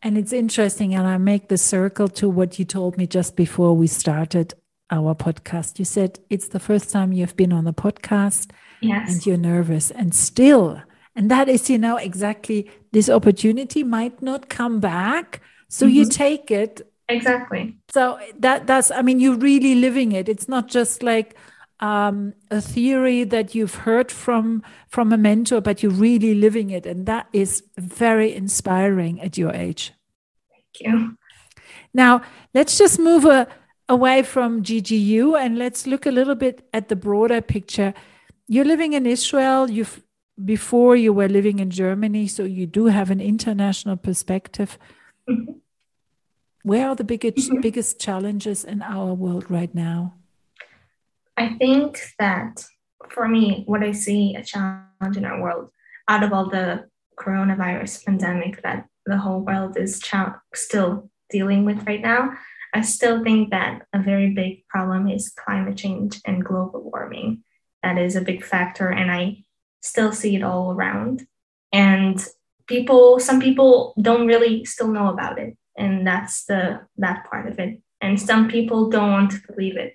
And 0.05 0.19
it's 0.19 0.33
interesting, 0.33 0.97
and 0.97 1.07
I 1.07 1.17
make 1.17 1.47
the 1.49 1.57
circle 1.57 2.09
to 2.09 2.29
what 2.29 2.59
you 2.59 2.65
told 2.65 2.99
me 2.99 3.07
just 3.07 3.37
before 3.37 3.77
we 3.77 3.87
started 3.87 4.53
our 4.91 5.15
podcast. 5.15 5.79
You 5.79 5.85
said 5.85 6.19
it's 6.29 6.49
the 6.49 6.59
first 6.59 6.91
time 6.91 7.13
you've 7.13 7.37
been 7.37 7.53
on 7.53 7.65
the 7.65 7.73
podcast 7.73 8.51
yes. 8.81 9.13
and 9.13 9.25
you're 9.25 9.37
nervous. 9.37 9.93
And 9.93 10.13
still, 10.13 10.83
and 11.15 11.31
that 11.31 11.49
is, 11.49 11.69
you 11.69 11.79
know, 11.79 11.97
exactly 11.97 12.71
this 12.93 13.09
opportunity 13.09 13.83
might 13.83 14.23
not 14.23 14.49
come 14.49 14.81
back. 14.81 15.41
So 15.69 15.87
mm-hmm. 15.87 15.97
you 15.97 16.05
take 16.07 16.51
it. 16.51 16.87
Exactly. 17.09 17.77
So 17.93 18.19
that 18.39 18.67
that's 18.67 18.91
I 18.91 19.03
mean, 19.03 19.21
you're 19.21 19.37
really 19.37 19.75
living 19.75 20.13
it. 20.13 20.29
It's 20.29 20.49
not 20.49 20.69
just 20.69 21.03
like 21.03 21.37
um, 21.81 22.33
a 22.51 22.61
theory 22.61 23.25
that 23.25 23.55
you've 23.55 23.75
heard 23.75 24.11
from 24.11 24.63
from 24.89 25.13
a 25.13 25.19
mentor, 25.19 25.61
but 25.61 25.83
you're 25.83 25.93
really 25.93 26.35
living 26.35 26.71
it, 26.71 26.87
and 26.87 27.07
that 27.07 27.27
is 27.33 27.65
very 27.77 28.35
inspiring 28.35 29.21
at 29.21 29.37
your 29.37 29.53
age. 29.53 29.93
Thank 30.51 30.93
you. 30.93 31.19
Now 31.93 32.23
let's 32.55 32.79
just 32.79 32.99
move 32.99 33.25
a, 33.25 33.49
away 33.89 34.23
from 34.23 34.63
GGU 34.63 35.39
and 35.39 35.59
let's 35.59 35.87
look 35.87 36.07
a 36.07 36.11
little 36.11 36.35
bit 36.35 36.67
at 36.73 36.89
the 36.89 36.97
broader 36.97 37.43
picture. 37.43 37.93
You're 38.47 38.65
living 38.65 38.95
in 38.95 39.05
Israel. 39.05 39.71
You've 39.71 40.03
before 40.43 40.97
you 40.97 41.13
were 41.13 41.29
living 41.29 41.59
in 41.59 41.71
Germany, 41.71 42.27
so 42.27 42.45
you 42.45 42.67
do 42.67 42.87
have 42.87 43.11
an 43.11 43.21
international 43.21 43.97
perspective. 43.97 44.79
Mm-hmm. 45.29 45.53
Where 46.63 46.89
are 46.89 46.95
the 46.95 47.05
biggest 47.05 47.51
mm-hmm. 47.51 47.61
biggest 47.61 48.01
challenges 48.01 48.65
in 48.65 48.83
our 48.83 49.15
world 49.15 49.51
right 49.51 49.75
now? 49.75 50.15
I 51.37 51.55
think 51.59 52.01
that 52.19 52.65
for 53.11 53.27
me, 53.29 53.65
what 53.67 53.83
I 53.83 53.93
see 53.93 54.35
a 54.37 54.45
challenge 54.45 55.17
in 55.17 55.25
our 55.25 55.41
world, 55.41 55.71
out 56.09 56.23
of 56.23 56.33
all 56.33 56.49
the 56.49 56.89
coronavirus 57.19 58.05
pandemic 58.05 58.63
that 58.63 58.87
the 59.07 59.19
whole 59.19 59.41
world 59.41 59.77
is 59.77 60.01
still 60.55 61.11
dealing 61.31 61.65
with 61.65 61.87
right 61.87 62.01
now, 62.01 62.33
I 62.73 62.83
still 62.83 63.23
think 63.23 63.51
that 63.51 63.83
a 63.93 63.99
very 63.99 64.31
big 64.31 64.67
problem 64.69 65.09
is 65.09 65.31
climate 65.31 65.77
change 65.77 66.21
and 66.25 66.45
global 66.45 66.91
warming. 66.91 67.43
That 67.83 67.99
is 67.99 68.17
a 68.17 68.21
big 68.21 68.45
factor, 68.45 68.89
and 68.89 69.11
I 69.11 69.45
still 69.83 70.13
see 70.13 70.37
it 70.37 70.43
all 70.43 70.73
around. 70.73 71.27
And 71.73 72.25
people, 72.67 73.19
some 73.19 73.41
people 73.41 73.95
don't 74.01 74.27
really 74.27 74.65
still 74.65 74.89
know 74.89 75.09
about 75.09 75.39
it, 75.39 75.57
and 75.77 76.07
that's 76.07 76.45
the 76.45 76.81
that 76.99 77.29
part 77.29 77.49
of 77.49 77.59
it. 77.59 77.81
And 78.01 78.21
some 78.21 78.49
people 78.49 78.91
don't 78.91 79.13
want 79.13 79.31
to 79.33 79.41
believe 79.47 79.77
it. 79.77 79.95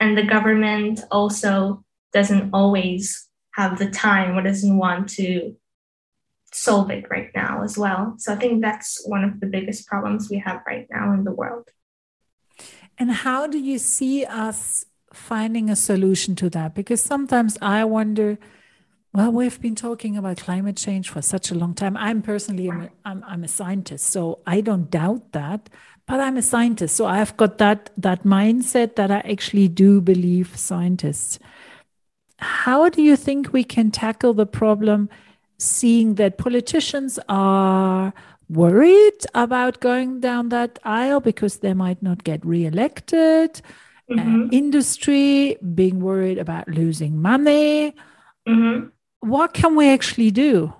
And 0.00 0.18
the 0.18 0.24
government 0.24 1.00
also 1.10 1.84
doesn't 2.12 2.50
always 2.52 3.28
have 3.54 3.78
the 3.78 3.90
time 3.90 4.36
or 4.36 4.42
doesn't 4.42 4.76
want 4.76 5.08
to 5.10 5.54
solve 6.52 6.90
it 6.90 7.08
right 7.10 7.30
now 7.34 7.62
as 7.62 7.78
well. 7.78 8.14
So 8.18 8.32
I 8.32 8.36
think 8.36 8.60
that's 8.60 9.02
one 9.06 9.24
of 9.24 9.40
the 9.40 9.46
biggest 9.46 9.86
problems 9.86 10.28
we 10.28 10.38
have 10.38 10.62
right 10.66 10.86
now 10.90 11.12
in 11.12 11.24
the 11.24 11.32
world. 11.32 11.68
And 12.98 13.10
how 13.10 13.46
do 13.46 13.58
you 13.58 13.78
see 13.78 14.24
us 14.24 14.84
finding 15.12 15.70
a 15.70 15.76
solution 15.76 16.34
to 16.36 16.50
that? 16.50 16.74
Because 16.74 17.00
sometimes 17.00 17.56
I 17.62 17.84
wonder 17.84 18.38
well, 19.14 19.30
we've 19.30 19.60
been 19.60 19.74
talking 19.74 20.16
about 20.16 20.38
climate 20.38 20.76
change 20.76 21.10
for 21.10 21.20
such 21.20 21.50
a 21.50 21.54
long 21.54 21.74
time. 21.74 21.98
I'm 21.98 22.22
personally, 22.22 22.70
I'm, 22.70 22.88
I'm, 23.04 23.22
I'm, 23.26 23.44
a 23.44 23.48
scientist, 23.48 24.06
so 24.06 24.38
I 24.46 24.62
don't 24.62 24.90
doubt 24.90 25.32
that. 25.32 25.68
But 26.06 26.20
I'm 26.20 26.38
a 26.38 26.42
scientist, 26.42 26.96
so 26.96 27.06
I've 27.06 27.36
got 27.36 27.58
that 27.58 27.90
that 27.96 28.24
mindset 28.24 28.96
that 28.96 29.10
I 29.10 29.20
actually 29.20 29.68
do 29.68 30.00
believe 30.00 30.56
scientists. 30.56 31.38
How 32.38 32.88
do 32.88 33.02
you 33.02 33.14
think 33.14 33.52
we 33.52 33.64
can 33.64 33.90
tackle 33.90 34.34
the 34.34 34.46
problem, 34.46 35.08
seeing 35.58 36.16
that 36.16 36.38
politicians 36.38 37.20
are 37.28 38.12
worried 38.48 39.20
about 39.34 39.80
going 39.80 40.20
down 40.20 40.48
that 40.48 40.78
aisle 40.84 41.20
because 41.20 41.58
they 41.58 41.74
might 41.74 42.02
not 42.02 42.24
get 42.24 42.44
reelected? 42.44 43.60
Mm-hmm. 44.10 44.48
Industry 44.50 45.56
being 45.74 46.00
worried 46.00 46.38
about 46.38 46.66
losing 46.66 47.22
money. 47.22 47.94
Mm-hmm 48.48 48.88
what 49.22 49.54
can 49.54 49.76
we 49.76 49.88
actually 49.88 50.30
do? 50.30 50.74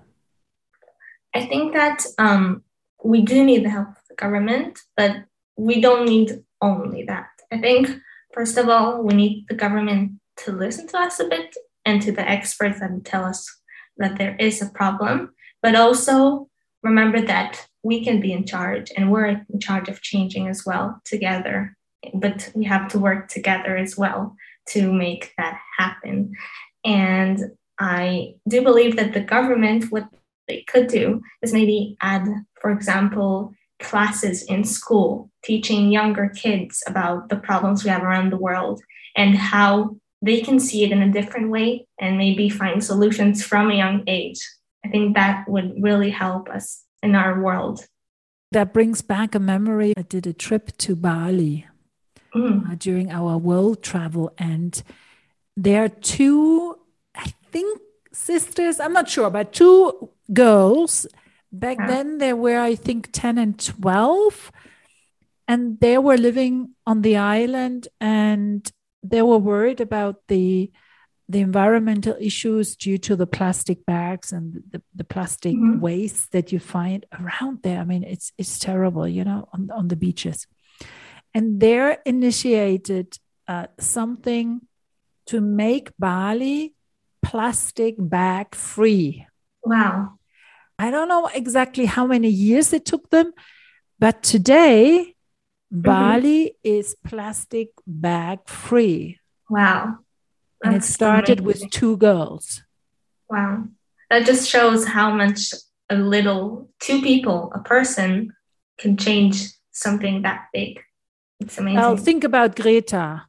I 1.33 1.45
think 1.45 1.73
that 1.73 2.05
um, 2.19 2.63
we 3.03 3.21
do 3.21 3.43
need 3.43 3.65
the 3.65 3.69
help 3.69 3.89
of 3.89 4.03
the 4.09 4.15
government, 4.15 4.79
but 4.95 5.15
we 5.57 5.79
don't 5.81 6.05
need 6.05 6.43
only 6.61 7.03
that. 7.05 7.27
I 7.51 7.59
think, 7.59 7.89
first 8.33 8.57
of 8.57 8.67
all, 8.67 9.01
we 9.01 9.13
need 9.13 9.45
the 9.47 9.55
government 9.55 10.19
to 10.37 10.51
listen 10.51 10.87
to 10.87 10.97
us 10.97 11.19
a 11.19 11.27
bit 11.27 11.55
and 11.85 12.01
to 12.01 12.11
the 12.11 12.27
experts 12.29 12.79
that 12.79 13.05
tell 13.05 13.23
us 13.23 13.49
that 13.97 14.17
there 14.17 14.35
is 14.35 14.61
a 14.61 14.69
problem, 14.69 15.33
but 15.61 15.75
also 15.75 16.49
remember 16.81 17.21
that 17.21 17.65
we 17.81 18.03
can 18.03 18.19
be 18.19 18.33
in 18.33 18.45
charge 18.45 18.91
and 18.97 19.11
we're 19.11 19.27
in 19.27 19.59
charge 19.61 19.87
of 19.87 20.01
changing 20.01 20.47
as 20.47 20.65
well 20.65 21.01
together. 21.05 21.77
But 22.13 22.51
we 22.53 22.65
have 22.65 22.89
to 22.89 22.99
work 22.99 23.29
together 23.29 23.77
as 23.77 23.97
well 23.97 24.35
to 24.69 24.91
make 24.91 25.33
that 25.37 25.57
happen. 25.77 26.33
And 26.83 27.39
I 27.79 28.35
do 28.47 28.61
believe 28.61 28.95
that 28.95 29.13
the 29.13 29.21
government, 29.21 29.91
what 29.91 30.07
they 30.47 30.63
could 30.67 30.87
do 30.87 31.21
is 31.41 31.53
maybe 31.53 31.97
add, 32.01 32.27
for 32.61 32.71
example, 32.71 33.53
classes 33.79 34.43
in 34.43 34.63
school 34.63 35.29
teaching 35.43 35.91
younger 35.91 36.29
kids 36.29 36.83
about 36.87 37.29
the 37.29 37.35
problems 37.35 37.83
we 37.83 37.89
have 37.89 38.03
around 38.03 38.31
the 38.31 38.37
world 38.37 38.81
and 39.15 39.35
how 39.35 39.95
they 40.21 40.39
can 40.39 40.59
see 40.59 40.83
it 40.83 40.91
in 40.91 41.01
a 41.01 41.11
different 41.11 41.49
way 41.49 41.85
and 41.99 42.17
maybe 42.17 42.47
find 42.49 42.83
solutions 42.83 43.43
from 43.43 43.69
a 43.69 43.75
young 43.75 44.03
age. 44.07 44.39
I 44.85 44.89
think 44.89 45.15
that 45.15 45.47
would 45.49 45.75
really 45.81 46.09
help 46.09 46.49
us 46.49 46.83
in 47.01 47.15
our 47.15 47.41
world. 47.41 47.85
That 48.51 48.73
brings 48.73 49.01
back 49.01 49.35
a 49.35 49.39
memory. 49.39 49.93
I 49.97 50.03
did 50.03 50.25
a 50.27 50.33
trip 50.33 50.77
to 50.77 50.95
Bali 50.95 51.67
mm. 52.33 52.71
uh, 52.71 52.75
during 52.77 53.11
our 53.11 53.37
world 53.37 53.81
travel, 53.83 54.31
and 54.37 54.81
there 55.57 55.83
are 55.83 55.89
two 55.89 56.77
think 57.53 57.79
sisters, 58.11 58.79
I'm 58.79 58.93
not 58.93 59.09
sure, 59.09 59.29
but 59.29 59.53
two 59.53 60.09
girls. 60.31 61.07
Back 61.51 61.77
yeah. 61.79 61.87
then, 61.87 62.17
they 62.17 62.33
were, 62.33 62.59
I 62.59 62.75
think, 62.75 63.09
10 63.11 63.37
and 63.37 63.59
12. 63.59 64.51
and 65.47 65.79
they 65.79 65.97
were 65.97 66.17
living 66.17 66.55
on 66.85 67.01
the 67.01 67.17
island 67.17 67.87
and 67.99 68.71
they 69.03 69.21
were 69.21 69.37
worried 69.37 69.81
about 69.81 70.15
the 70.27 70.71
the 71.29 71.39
environmental 71.39 72.15
issues 72.19 72.75
due 72.75 72.97
to 72.97 73.15
the 73.15 73.25
plastic 73.25 73.85
bags 73.85 74.33
and 74.33 74.61
the, 74.71 74.81
the 74.93 75.05
plastic 75.05 75.55
mm-hmm. 75.55 75.79
waste 75.79 76.31
that 76.31 76.51
you 76.51 76.59
find 76.59 77.05
around 77.19 77.59
there. 77.63 77.79
I 77.79 77.85
mean, 77.85 78.03
it's 78.03 78.31
it's 78.37 78.59
terrible, 78.59 79.07
you 79.07 79.23
know, 79.23 79.47
on, 79.53 79.71
on 79.71 79.87
the 79.87 79.95
beaches. 79.95 80.47
And 81.33 81.59
they're 81.59 81.97
initiated 82.05 83.17
uh, 83.47 83.67
something 83.79 84.61
to 85.27 85.41
make 85.41 85.91
Bali 85.97 86.75
plastic 87.23 87.95
bag 87.97 88.53
free. 88.53 89.25
Wow. 89.63 90.19
I 90.77 90.91
don't 90.91 91.07
know 91.07 91.27
exactly 91.33 91.85
how 91.85 92.05
many 92.05 92.29
years 92.29 92.73
it 92.73 92.85
took 92.85 93.09
them, 93.09 93.33
but 93.99 94.21
today 94.21 95.15
mm-hmm. 95.73 95.81
Bali 95.81 96.57
is 96.63 96.95
plastic 97.03 97.69
bag 97.87 98.39
free. 98.45 99.19
Wow. 99.49 99.99
That's 100.61 100.73
and 100.73 100.75
it 100.75 100.85
started 100.85 101.39
amazing. 101.39 101.63
with 101.63 101.71
two 101.71 101.97
girls. 101.97 102.61
Wow. 103.29 103.65
That 104.09 104.25
just 104.25 104.49
shows 104.49 104.85
how 104.85 105.15
much 105.15 105.53
a 105.89 105.95
little, 105.95 106.69
two 106.79 107.01
people, 107.01 107.51
a 107.55 107.59
person 107.59 108.33
can 108.77 108.97
change 108.97 109.47
something 109.71 110.21
that 110.21 110.47
big. 110.53 110.79
It's 111.39 111.57
amazing. 111.57 111.79
Well, 111.79 111.97
think 111.97 112.23
about 112.23 112.55
Greta. 112.55 113.23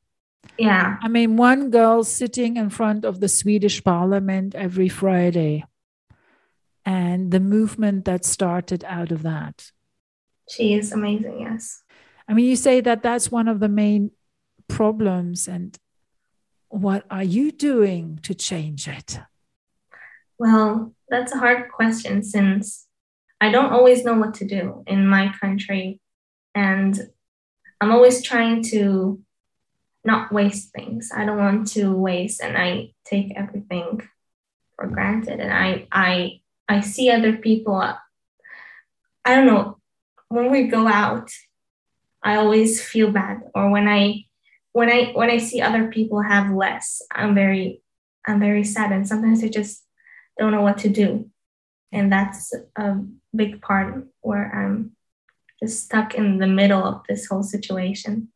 Yeah. 0.58 0.96
I 1.02 1.08
mean, 1.08 1.36
one 1.36 1.70
girl 1.70 2.04
sitting 2.04 2.56
in 2.56 2.70
front 2.70 3.04
of 3.04 3.20
the 3.20 3.28
Swedish 3.28 3.82
parliament 3.82 4.54
every 4.54 4.88
Friday, 4.88 5.64
and 6.86 7.30
the 7.30 7.40
movement 7.40 8.04
that 8.04 8.24
started 8.24 8.84
out 8.84 9.10
of 9.10 9.22
that. 9.22 9.72
She 10.50 10.74
is 10.74 10.92
amazing, 10.92 11.40
yes. 11.40 11.82
I 12.28 12.34
mean, 12.34 12.46
you 12.46 12.56
say 12.56 12.80
that 12.80 13.02
that's 13.02 13.32
one 13.32 13.48
of 13.48 13.60
the 13.60 13.68
main 13.68 14.10
problems, 14.68 15.48
and 15.48 15.78
what 16.68 17.04
are 17.10 17.24
you 17.24 17.50
doing 17.50 18.18
to 18.22 18.34
change 18.34 18.86
it? 18.86 19.20
Well, 20.38 20.94
that's 21.08 21.32
a 21.32 21.38
hard 21.38 21.70
question 21.72 22.22
since 22.22 22.86
I 23.40 23.50
don't 23.50 23.72
always 23.72 24.04
know 24.04 24.14
what 24.14 24.34
to 24.34 24.46
do 24.46 24.84
in 24.86 25.06
my 25.06 25.32
country. 25.40 26.00
And 26.54 26.98
I'm 27.80 27.92
always 27.92 28.22
trying 28.22 28.62
to 28.64 29.20
not 30.04 30.32
waste 30.32 30.72
things. 30.72 31.10
I 31.14 31.24
don't 31.24 31.38
want 31.38 31.68
to 31.72 31.92
waste 31.92 32.42
and 32.42 32.56
I 32.56 32.92
take 33.04 33.32
everything 33.36 34.02
for 34.76 34.86
granted. 34.86 35.40
And 35.40 35.52
I 35.52 35.86
I 35.90 36.40
I 36.68 36.80
see 36.80 37.10
other 37.10 37.36
people 37.36 37.76
uh, 37.76 37.96
I 39.24 39.34
don't 39.34 39.46
know, 39.46 39.78
when 40.28 40.50
we 40.50 40.64
go 40.64 40.86
out, 40.86 41.30
I 42.22 42.36
always 42.36 42.84
feel 42.84 43.10
bad. 43.10 43.42
Or 43.54 43.70
when 43.70 43.88
I 43.88 44.24
when 44.72 44.90
I 44.90 45.12
when 45.14 45.30
I 45.30 45.38
see 45.38 45.60
other 45.60 45.88
people 45.88 46.20
have 46.20 46.52
less, 46.52 47.00
I'm 47.10 47.34
very 47.34 47.82
I'm 48.26 48.40
very 48.40 48.64
sad 48.64 48.92
and 48.92 49.06
sometimes 49.08 49.42
I 49.42 49.48
just 49.48 49.84
don't 50.38 50.52
know 50.52 50.62
what 50.62 50.78
to 50.78 50.88
do. 50.88 51.30
And 51.92 52.12
that's 52.12 52.52
a 52.76 52.96
big 53.34 53.62
part 53.62 54.06
where 54.20 54.50
I'm 54.52 54.92
just 55.62 55.84
stuck 55.84 56.14
in 56.14 56.38
the 56.38 56.46
middle 56.46 56.82
of 56.82 57.02
this 57.08 57.26
whole 57.26 57.44
situation 57.44 58.28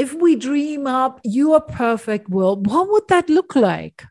if 0.00 0.14
we 0.14 0.34
dream 0.34 0.86
up 0.86 1.20
your 1.24 1.60
perfect 1.60 2.30
world, 2.30 2.66
what 2.66 2.88
would 2.88 3.06
that 3.08 3.28
look 3.28 3.54
like? 3.54 4.06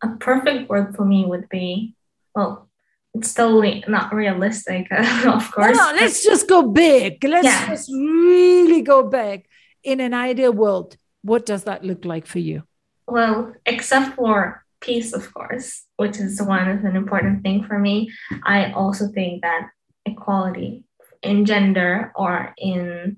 A 0.00 0.10
perfect 0.20 0.70
world 0.70 0.94
for 0.94 1.04
me 1.04 1.26
would 1.26 1.48
be, 1.48 1.96
well, 2.36 2.68
it's 3.14 3.34
totally 3.34 3.82
not 3.88 4.14
realistic, 4.14 4.86
of 4.92 5.50
course. 5.50 5.76
No, 5.76 5.90
no, 5.90 5.96
let's 5.96 6.22
just 6.22 6.48
go 6.48 6.62
big. 6.62 7.24
Let's 7.24 7.46
yeah. 7.46 7.66
just 7.66 7.90
really 7.90 8.82
go 8.82 9.02
big. 9.02 9.46
In 9.82 9.98
an 9.98 10.14
ideal 10.14 10.52
world, 10.52 10.96
what 11.22 11.44
does 11.44 11.64
that 11.64 11.82
look 11.84 12.04
like 12.04 12.26
for 12.26 12.38
you? 12.38 12.62
Well, 13.08 13.54
except 13.66 14.14
for 14.14 14.64
peace, 14.80 15.12
of 15.12 15.34
course, 15.34 15.82
which 15.96 16.18
is 16.18 16.40
one 16.40 16.68
is 16.68 16.84
an 16.84 16.94
important 16.94 17.42
thing 17.42 17.64
for 17.64 17.76
me. 17.76 18.12
I 18.44 18.70
also 18.70 19.08
think 19.08 19.42
that 19.42 19.70
equality 20.06 20.84
in 21.22 21.44
gender 21.44 22.12
or 22.14 22.54
in 22.56 23.16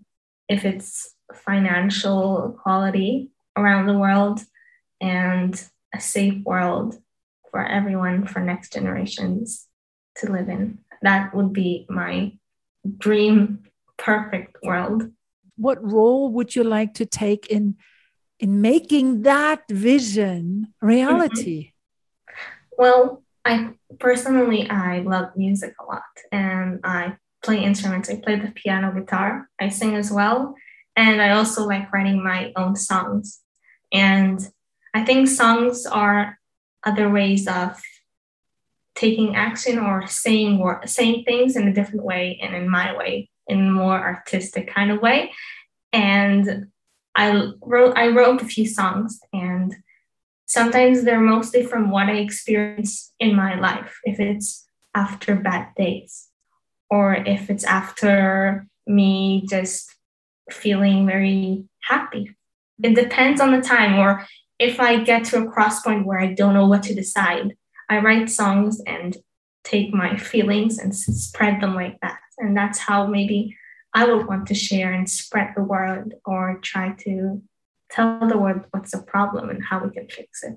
if 0.51 0.65
it's 0.65 1.15
financial 1.33 2.51
equality 2.53 3.31
around 3.57 3.87
the 3.87 3.97
world 3.97 4.43
and 5.01 5.65
a 5.95 6.01
safe 6.01 6.43
world 6.45 6.99
for 7.51 7.65
everyone 7.65 8.27
for 8.27 8.41
next 8.41 8.73
generations 8.73 9.69
to 10.17 10.31
live 10.31 10.49
in. 10.49 10.79
That 11.03 11.35
would 11.35 11.53
be 11.53 11.87
my 11.89 12.33
dream 12.99 13.63
perfect 13.97 14.57
world. 14.65 15.11
What 15.57 15.79
role 15.83 16.33
would 16.33 16.57
you 16.57 16.65
like 16.65 16.95
to 16.95 17.07
take 17.07 17.47
in 17.47 17.77
in 18.41 18.61
making 18.61 19.23
that 19.23 19.63
vision 19.71 20.75
reality? 20.83 21.59
Mm-hmm. 21.59 22.83
Well, 22.83 23.23
I 23.45 23.71
personally 24.01 24.69
I 24.69 25.01
love 25.01 25.37
music 25.37 25.75
a 25.81 25.85
lot 25.85 26.03
and 26.33 26.81
I 26.83 27.17
play 27.43 27.63
instruments. 27.63 28.11
I 28.11 28.17
play 28.17 28.37
the 28.37 28.51
piano 28.51 28.93
guitar. 28.93 29.49
I 29.61 29.69
sing 29.69 29.95
as 29.95 30.11
well. 30.11 30.55
And 30.97 31.23
I 31.23 31.31
also 31.31 31.67
like 31.67 31.93
writing 31.93 32.23
my 32.23 32.53
own 32.57 32.77
songs. 32.77 33.41
And 33.93 34.41
I 34.93 35.05
think 35.05 35.29
songs 35.29 35.87
are 35.87 36.39
other 36.85 37.11
ways 37.11 37.47
of 37.47 37.81
taking 38.95 39.37
action 39.37 39.79
or 39.79 40.07
saying 40.07 40.61
or 40.61 40.87
saying 40.87 41.25
things 41.25 41.57
in 41.57 41.69
a 41.69 41.73
different 41.73 42.05
way 42.05 42.39
and 42.43 42.55
in 42.55 42.69
my 42.69 42.97
way, 42.97 43.31
in 43.47 43.69
a 43.69 43.71
more 43.71 43.99
artistic 43.99 44.69
kind 44.69 44.91
of 44.91 45.01
way. 45.01 45.33
And 45.93 46.67
I 47.15 47.53
wrote 47.61 47.97
I 47.97 48.09
wrote 48.09 48.43
a 48.43 48.47
few 48.47 48.67
songs 48.67 49.21
and 49.33 49.75
sometimes 50.47 51.03
they're 51.03 51.21
mostly 51.21 51.65
from 51.65 51.91
what 51.91 52.09
I 52.09 52.17
experience 52.17 53.13
in 53.19 53.35
my 53.35 53.59
life. 53.59 53.99
If 54.05 54.21
it's 54.21 54.67
after 54.95 55.35
bad 55.37 55.69
days, 55.77 56.30
or 56.91 57.15
if 57.15 57.49
it's 57.51 57.65
after 57.65 58.67
me 58.87 59.47
just 59.49 59.95
feeling 60.51 61.07
very 61.07 61.65
happy. 61.83 62.35
It 62.83 62.95
depends 62.95 63.41
on 63.41 63.53
the 63.53 63.61
time, 63.61 63.99
or 63.99 64.27
if 64.59 64.81
I 64.81 65.03
get 65.03 65.25
to 65.27 65.43
a 65.43 65.51
cross 65.51 65.83
point 65.83 66.07
where 66.07 66.19
I 66.19 66.35
don't 66.35 66.55
know 66.55 66.67
what 66.67 66.83
to 66.85 66.95
decide, 66.95 67.57
I 67.89 67.99
write 67.99 68.31
songs 68.31 68.81
and 68.87 69.17
take 69.65 69.93
my 69.93 70.17
feelings 70.17 70.79
and 70.79 70.95
spread 70.95 71.61
them 71.61 71.75
like 71.75 71.99
that. 72.01 72.19
And 72.39 72.57
that's 72.57 72.79
how 72.79 73.07
maybe 73.07 73.57
I 73.93 74.11
would 74.11 74.27
want 74.27 74.47
to 74.49 74.55
share 74.55 74.93
and 74.93 75.09
spread 75.09 75.53
the 75.55 75.63
word 75.63 76.15
or 76.25 76.59
try 76.63 76.95
to 77.01 77.43
tell 77.91 78.27
the 78.27 78.39
world 78.39 78.65
what's 78.71 78.93
the 78.93 79.03
problem 79.03 79.51
and 79.51 79.63
how 79.63 79.85
we 79.85 79.91
can 79.91 80.09
fix 80.09 80.43
it. 80.43 80.57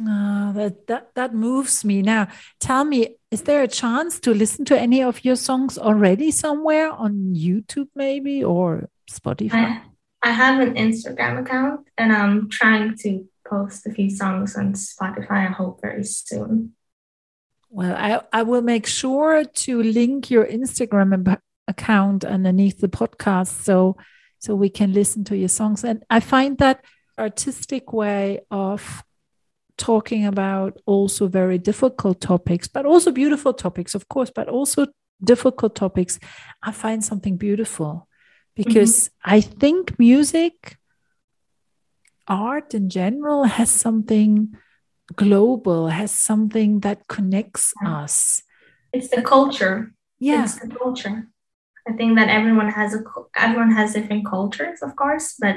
Oh, 0.00 0.52
that, 0.52 0.86
that 0.86 1.14
that 1.14 1.34
moves 1.34 1.84
me. 1.84 2.02
Now, 2.02 2.28
tell 2.60 2.84
me, 2.84 3.16
is 3.30 3.42
there 3.42 3.62
a 3.62 3.68
chance 3.68 4.20
to 4.20 4.32
listen 4.32 4.64
to 4.66 4.78
any 4.78 5.02
of 5.02 5.24
your 5.24 5.36
songs 5.36 5.76
already 5.76 6.30
somewhere 6.30 6.90
on 6.90 7.34
YouTube, 7.34 7.88
maybe, 7.94 8.44
or 8.44 8.88
Spotify? 9.10 9.54
I, 9.54 9.82
I 10.22 10.30
have 10.30 10.60
an 10.60 10.74
Instagram 10.74 11.40
account, 11.40 11.88
and 11.96 12.12
I'm 12.12 12.48
trying 12.48 12.96
to 12.98 13.26
post 13.48 13.86
a 13.86 13.90
few 13.90 14.10
songs 14.10 14.56
on 14.56 14.74
Spotify. 14.74 15.48
I 15.48 15.52
hope 15.52 15.80
very 15.82 16.04
soon. 16.04 16.74
Well, 17.70 17.96
I, 17.96 18.20
I 18.32 18.42
will 18.44 18.62
make 18.62 18.86
sure 18.86 19.44
to 19.44 19.82
link 19.82 20.30
your 20.30 20.46
Instagram 20.46 21.38
account 21.66 22.24
underneath 22.24 22.80
the 22.80 22.88
podcast 22.88 23.62
so 23.62 23.96
so 24.38 24.54
we 24.54 24.70
can 24.70 24.92
listen 24.92 25.24
to 25.24 25.36
your 25.36 25.48
songs. 25.48 25.84
And 25.84 26.04
I 26.08 26.20
find 26.20 26.56
that 26.58 26.84
artistic 27.18 27.92
way 27.92 28.40
of 28.50 29.02
talking 29.78 30.26
about 30.26 30.78
also 30.84 31.28
very 31.28 31.56
difficult 31.58 32.20
topics, 32.20 32.68
but 32.68 32.84
also 32.84 33.10
beautiful 33.10 33.54
topics, 33.54 33.94
of 33.94 34.08
course, 34.08 34.30
but 34.30 34.48
also 34.48 34.86
difficult 35.22 35.74
topics, 35.74 36.18
I 36.62 36.72
find 36.72 37.04
something 37.04 37.36
beautiful 37.36 38.08
because 38.54 39.08
mm-hmm. 39.08 39.30
I 39.36 39.40
think 39.40 39.98
music, 39.98 40.76
art 42.26 42.74
in 42.74 42.90
general, 42.90 43.44
has 43.44 43.70
something 43.70 44.54
global, 45.16 45.88
has 45.88 46.10
something 46.10 46.80
that 46.80 47.08
connects 47.08 47.72
us. 47.86 48.42
It's 48.92 49.08
the 49.08 49.22
culture. 49.22 49.94
Yeah. 50.18 50.44
It's 50.44 50.58
the 50.58 50.68
culture. 50.68 51.28
I 51.86 51.92
think 51.92 52.16
that 52.16 52.28
everyone 52.28 52.68
has 52.68 52.94
a 52.94 53.02
everyone 53.36 53.70
has 53.72 53.94
different 53.94 54.26
cultures, 54.26 54.82
of 54.82 54.94
course, 54.96 55.36
but 55.40 55.56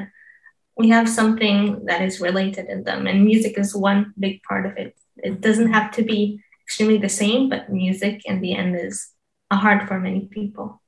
we 0.78 0.90
have 0.90 1.10
something 1.10 1.86
that 1.86 2.02
is 2.02 2.22
related 2.22 2.68
in 2.68 2.84
them 2.84 3.08
and 3.08 3.26
music 3.26 3.58
is 3.58 3.76
one 3.76 4.14
big 4.18 4.42
part 4.44 4.66
of 4.66 4.78
it. 4.78 4.96
It 5.18 5.42
doesn't 5.42 5.74
have 5.74 5.92
to 5.92 6.04
be 6.04 6.42
extremely 6.64 6.98
the 6.98 7.10
same 7.10 7.50
but 7.50 7.70
music 7.70 8.22
in 8.26 8.42
the 8.42 8.56
end 8.56 8.76
is 8.76 9.10
a 9.50 9.58
heart 9.58 9.88
for 9.88 10.00
many 10.00 10.28
people. 10.28 10.82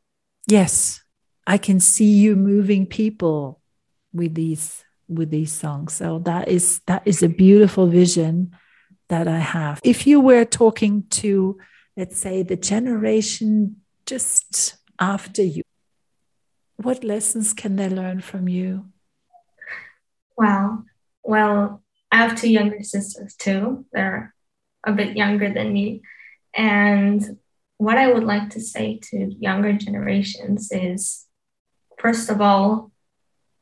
Yes. 0.47 1.01
I 1.45 1.57
can 1.57 1.79
see 1.79 2.11
you 2.11 2.35
moving 2.35 2.85
people 2.85 3.61
with 4.13 4.35
these 4.35 4.83
with 5.09 5.29
these 5.29 5.51
songs. 5.51 5.93
So 5.93 6.19
that 6.19 6.47
is 6.47 6.79
that 6.87 7.03
is 7.05 7.21
a 7.21 7.27
beautiful 7.27 7.87
vision 7.87 8.55
that 9.09 9.27
i 9.27 9.39
have. 9.39 9.81
If 9.83 10.07
you 10.07 10.21
were 10.21 10.45
talking 10.45 11.03
to 11.21 11.57
let's 11.97 12.17
say 12.17 12.43
the 12.43 12.55
generation 12.55 13.81
just 14.05 14.77
after 14.99 15.43
you 15.43 15.63
what 16.77 17.03
lessons 17.03 17.53
can 17.53 17.75
they 17.75 17.89
learn 17.89 18.21
from 18.21 18.47
you? 18.47 18.85
Wow. 20.37 20.83
Well, 21.23 21.81
I 22.11 22.17
have 22.17 22.39
two 22.39 22.49
younger 22.49 22.83
sisters 22.83 23.35
too. 23.35 23.85
They're 23.91 24.33
a 24.85 24.91
bit 24.91 25.15
younger 25.15 25.51
than 25.53 25.73
me. 25.73 26.01
And 26.55 27.37
what 27.77 27.97
I 27.97 28.11
would 28.11 28.23
like 28.23 28.51
to 28.51 28.61
say 28.61 28.99
to 29.09 29.33
younger 29.39 29.73
generations 29.73 30.71
is 30.71 31.25
first 31.97 32.29
of 32.29 32.41
all, 32.41 32.91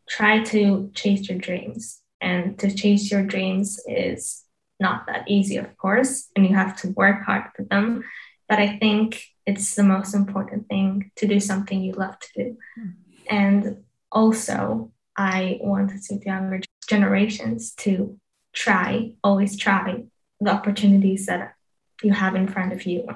try 0.10 0.44
to 0.44 0.92
chase 0.94 1.30
your 1.30 1.38
dreams. 1.38 2.02
And 2.20 2.60
to 2.60 2.74
chase 2.74 3.10
your 3.10 3.24
dreams 3.24 3.80
is 3.88 4.44
not 4.80 5.08
that 5.08 5.24
easy, 5.28 5.58
of 5.58 5.76
course, 5.78 6.30
and 6.36 6.46
you 6.46 6.56
have 6.56 6.76
to 6.82 6.90
work 6.90 7.24
hard 7.24 7.46
for 7.56 7.64
them. 7.64 8.04
But 8.48 8.60
I 8.60 8.78
think 8.78 9.24
it's 9.46 9.76
the 9.76 9.84
most 9.84 10.14
important 10.14 10.68
thing 10.68 11.12
to 11.16 11.28
do 11.28 11.40
something 11.40 11.82
you 11.82 11.94
love 11.94 12.20
to 12.20 12.28
do. 12.36 12.58
Mm. 12.80 12.94
And 13.30 13.84
also, 14.12 14.92
I 15.22 15.60
want 15.62 15.92
to 15.92 16.00
say 16.00 16.18
to 16.18 16.26
younger 16.26 16.62
generations 16.88 17.74
to 17.76 18.18
try, 18.54 19.14
always 19.24 19.56
try 19.56 20.06
the 20.40 20.50
opportunities 20.50 21.28
that 21.28 21.54
you 22.02 22.12
have 22.12 22.34
in 22.34 22.48
front 22.48 22.74
of 22.74 22.88
you. 22.88 23.08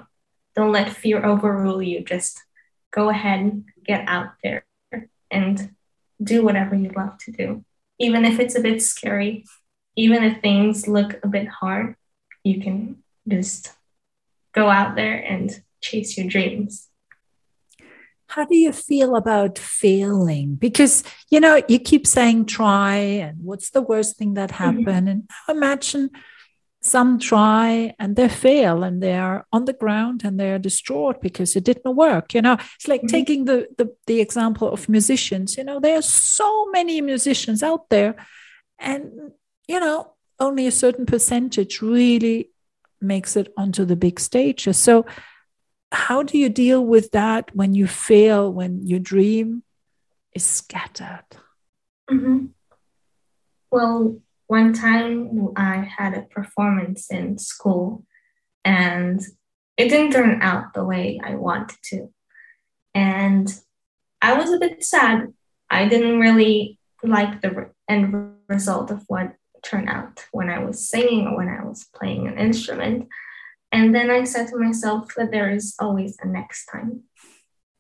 Don't 0.56 0.72
let 0.72 0.96
fear 0.96 1.26
overrule 1.26 1.82
you. 1.82 2.02
Just 2.02 2.44
go 2.92 3.10
ahead, 3.10 3.64
get 3.84 4.08
out 4.08 4.34
there, 4.44 4.68
and 5.32 5.76
do 6.22 6.46
whatever 6.46 6.76
you 6.76 6.92
love 6.96 7.18
to 7.26 7.32
do. 7.32 7.66
Even 7.98 8.24
if 8.24 8.40
it's 8.40 8.56
a 8.56 8.62
bit 8.62 8.84
scary, 8.84 9.44
even 9.96 10.24
if 10.24 10.42
things 10.42 10.88
look 10.88 11.20
a 11.24 11.28
bit 11.28 11.48
hard, 11.48 11.96
you 12.44 12.62
can 12.62 12.98
just 13.28 13.74
go 14.54 14.70
out 14.70 14.96
there 14.96 15.18
and 15.18 15.64
chase 15.82 16.16
your 16.16 16.28
dreams. 16.28 16.88
How 18.36 18.44
do 18.44 18.56
you 18.56 18.74
feel 18.74 19.16
about 19.16 19.58
failing? 19.58 20.56
Because 20.56 21.04
you 21.32 21.40
know, 21.40 21.62
you 21.70 21.80
keep 21.80 22.06
saying 22.06 22.48
try 22.48 22.96
and 22.96 23.38
what's 23.42 23.70
the 23.70 23.82
worst 23.82 24.18
thing 24.18 24.34
that 24.34 24.52
mm-hmm. 24.52 24.64
happened? 24.64 25.08
Mm-hmm. 25.08 25.48
And 25.48 25.58
imagine 25.58 26.10
some 26.86 27.18
try 27.18 27.96
and 27.98 28.16
they 28.16 28.30
fail 28.30 28.84
and 28.84 29.02
they're 29.02 29.46
on 29.52 29.66
the 29.66 29.74
ground 29.74 30.22
and 30.24 30.40
they're 30.40 30.60
distraught 30.60 31.20
because 31.20 31.56
it 31.56 31.64
didn't 31.64 31.96
work 31.96 32.34
you 32.36 32.42
know 32.44 32.54
it's 32.76 32.88
like 32.88 33.02
mm-hmm. 33.02 33.18
taking 33.18 33.46
the, 33.46 33.68
the 33.80 33.92
the 34.06 34.22
example 34.22 34.70
of 34.70 34.88
musicians 34.88 35.58
you 35.58 35.64
know 35.64 35.80
there 35.80 35.98
are 35.98 36.04
so 36.04 36.68
many 36.70 37.02
musicians 37.02 37.64
out 37.64 37.90
there 37.90 38.16
and 38.78 39.32
you 39.68 39.80
know 39.80 40.14
only 40.40 40.68
a 40.68 40.72
certain 40.72 41.08
percentage 41.08 41.82
really 41.82 42.52
makes 43.02 43.36
it 43.36 43.52
onto 43.58 43.84
the 43.84 43.96
big 43.96 44.20
stages 44.20 44.78
so 44.78 45.06
how 45.92 46.24
do 46.24 46.38
you 46.38 46.50
deal 46.50 46.86
with 46.86 47.12
that 47.12 47.56
when 47.56 47.74
you 47.74 47.88
fail 47.88 48.52
when 48.52 48.86
your 48.86 49.00
dream 49.00 49.64
is 50.34 50.46
scattered 50.46 51.26
mm-hmm. 52.10 52.46
well 53.72 54.18
one 54.48 54.74
time 54.74 55.50
I 55.56 55.78
had 55.98 56.14
a 56.14 56.22
performance 56.22 57.10
in 57.10 57.38
school 57.38 58.06
and 58.64 59.22
it 59.78 59.90
didn't 59.90 60.12
turn 60.12 60.42
out 60.42 60.74
the 60.74 60.84
way 60.84 61.20
I 61.24 61.36
wanted 61.36 61.78
to. 61.86 62.14
And 62.94 63.52
I 64.22 64.34
was 64.34 64.52
a 64.52 64.60
bit 64.60 64.84
sad. 64.84 65.34
I 65.70 65.88
didn't 65.88 66.20
really 66.20 66.80
like 67.04 67.42
the 67.42 67.70
end 67.90 68.36
result 68.48 68.92
of 68.92 69.04
what 69.08 69.34
turned 69.64 69.90
out 69.90 70.26
when 70.32 70.50
I 70.50 70.64
was 70.64 70.90
singing 70.90 71.28
or 71.28 71.38
when 71.38 71.50
I 71.50 71.64
was 71.66 71.88
playing 71.96 72.28
an 72.28 72.38
instrument. 72.38 73.10
And 73.72 73.94
then 73.94 74.10
I 74.10 74.24
said 74.24 74.48
to 74.48 74.58
myself 74.58 75.14
that 75.18 75.32
there 75.32 75.52
is 75.52 75.76
always 75.80 76.18
a 76.22 76.28
next 76.28 76.66
time. 76.68 77.04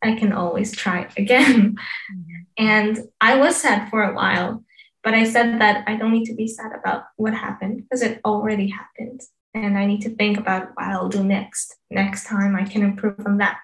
I 0.01 0.15
can 0.15 0.33
always 0.33 0.75
try 0.75 1.07
again. 1.17 1.77
Mm-hmm. 1.77 2.41
And 2.57 2.99
I 3.21 3.37
was 3.37 3.55
sad 3.55 3.89
for 3.89 4.03
a 4.03 4.13
while 4.13 4.63
but 5.05 5.13
I 5.13 5.23
said 5.23 5.61
that 5.61 5.83
I 5.87 5.95
don't 5.97 6.11
need 6.11 6.25
to 6.25 6.33
be 6.33 6.47
sad 6.47 6.71
about 6.73 7.03
what 7.15 7.35
happened 7.35 7.83
because 7.83 8.01
it 8.01 8.19
already 8.25 8.69
happened. 8.69 9.21
And 9.53 9.77
I 9.77 9.85
need 9.85 10.01
to 10.01 10.09
think 10.09 10.39
about 10.39 10.69
what 10.73 10.87
I'll 10.87 11.09
do 11.09 11.23
next. 11.23 11.75
Next 11.91 12.25
time 12.25 12.55
I 12.55 12.63
can 12.63 12.81
improve 12.81 13.21
on 13.23 13.37
that. 13.37 13.59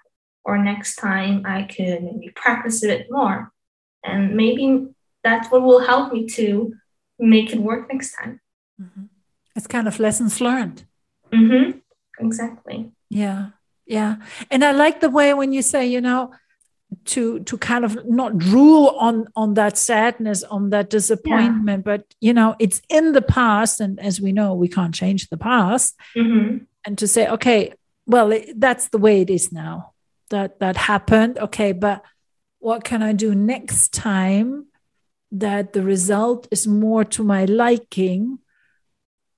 Or 0.45 0.59
next 0.59 0.97
time 0.97 1.41
I 1.43 1.63
could 1.63 2.03
maybe 2.03 2.31
practice 2.35 2.83
a 2.83 2.87
bit 2.87 3.07
more. 3.09 3.51
And 4.03 4.35
maybe 4.35 4.85
that's 5.23 5.49
what 5.49 5.63
will 5.63 5.79
help 5.79 6.13
me 6.13 6.27
to 6.27 6.75
make 7.17 7.51
it 7.51 7.59
work 7.59 7.91
next 7.91 8.13
time. 8.15 8.39
Mm-hmm. 8.79 9.05
It's 9.55 9.67
kind 9.67 9.87
of 9.87 9.99
lessons 9.99 10.41
learned. 10.41 10.83
Mm-hmm. 11.33 11.79
Exactly. 12.21 12.91
Yeah. 13.09 13.49
Yeah. 13.85 14.17
And 14.49 14.63
I 14.63 14.71
like 14.71 15.01
the 15.01 15.09
way 15.09 15.33
when 15.33 15.51
you 15.51 15.61
say, 15.61 15.85
you 15.87 16.01
know, 16.01 16.31
to 17.05 17.39
to 17.41 17.57
kind 17.57 17.85
of 17.85 17.97
not 18.05 18.37
drool 18.37 18.89
on 18.99 19.27
on 19.35 19.53
that 19.53 19.77
sadness 19.77 20.43
on 20.43 20.71
that 20.71 20.89
disappointment 20.89 21.83
yeah. 21.85 21.97
but 21.97 22.13
you 22.19 22.33
know 22.33 22.55
it's 22.59 22.81
in 22.89 23.13
the 23.13 23.21
past 23.21 23.79
and 23.79 23.99
as 23.99 24.19
we 24.19 24.31
know 24.31 24.53
we 24.53 24.67
can't 24.67 24.93
change 24.93 25.29
the 25.29 25.37
past 25.37 25.95
mm-hmm. 26.15 26.57
and 26.85 26.97
to 26.97 27.07
say 27.07 27.27
okay 27.27 27.73
well 28.05 28.31
it, 28.31 28.59
that's 28.59 28.89
the 28.89 28.97
way 28.97 29.21
it 29.21 29.29
is 29.29 29.51
now 29.53 29.93
that 30.31 30.59
that 30.59 30.75
happened 30.75 31.39
okay 31.39 31.71
but 31.71 32.03
what 32.59 32.83
can 32.83 33.01
i 33.01 33.13
do 33.13 33.33
next 33.33 33.93
time 33.93 34.65
that 35.31 35.71
the 35.71 35.81
result 35.81 36.45
is 36.51 36.67
more 36.67 37.05
to 37.05 37.23
my 37.23 37.45
liking 37.45 38.37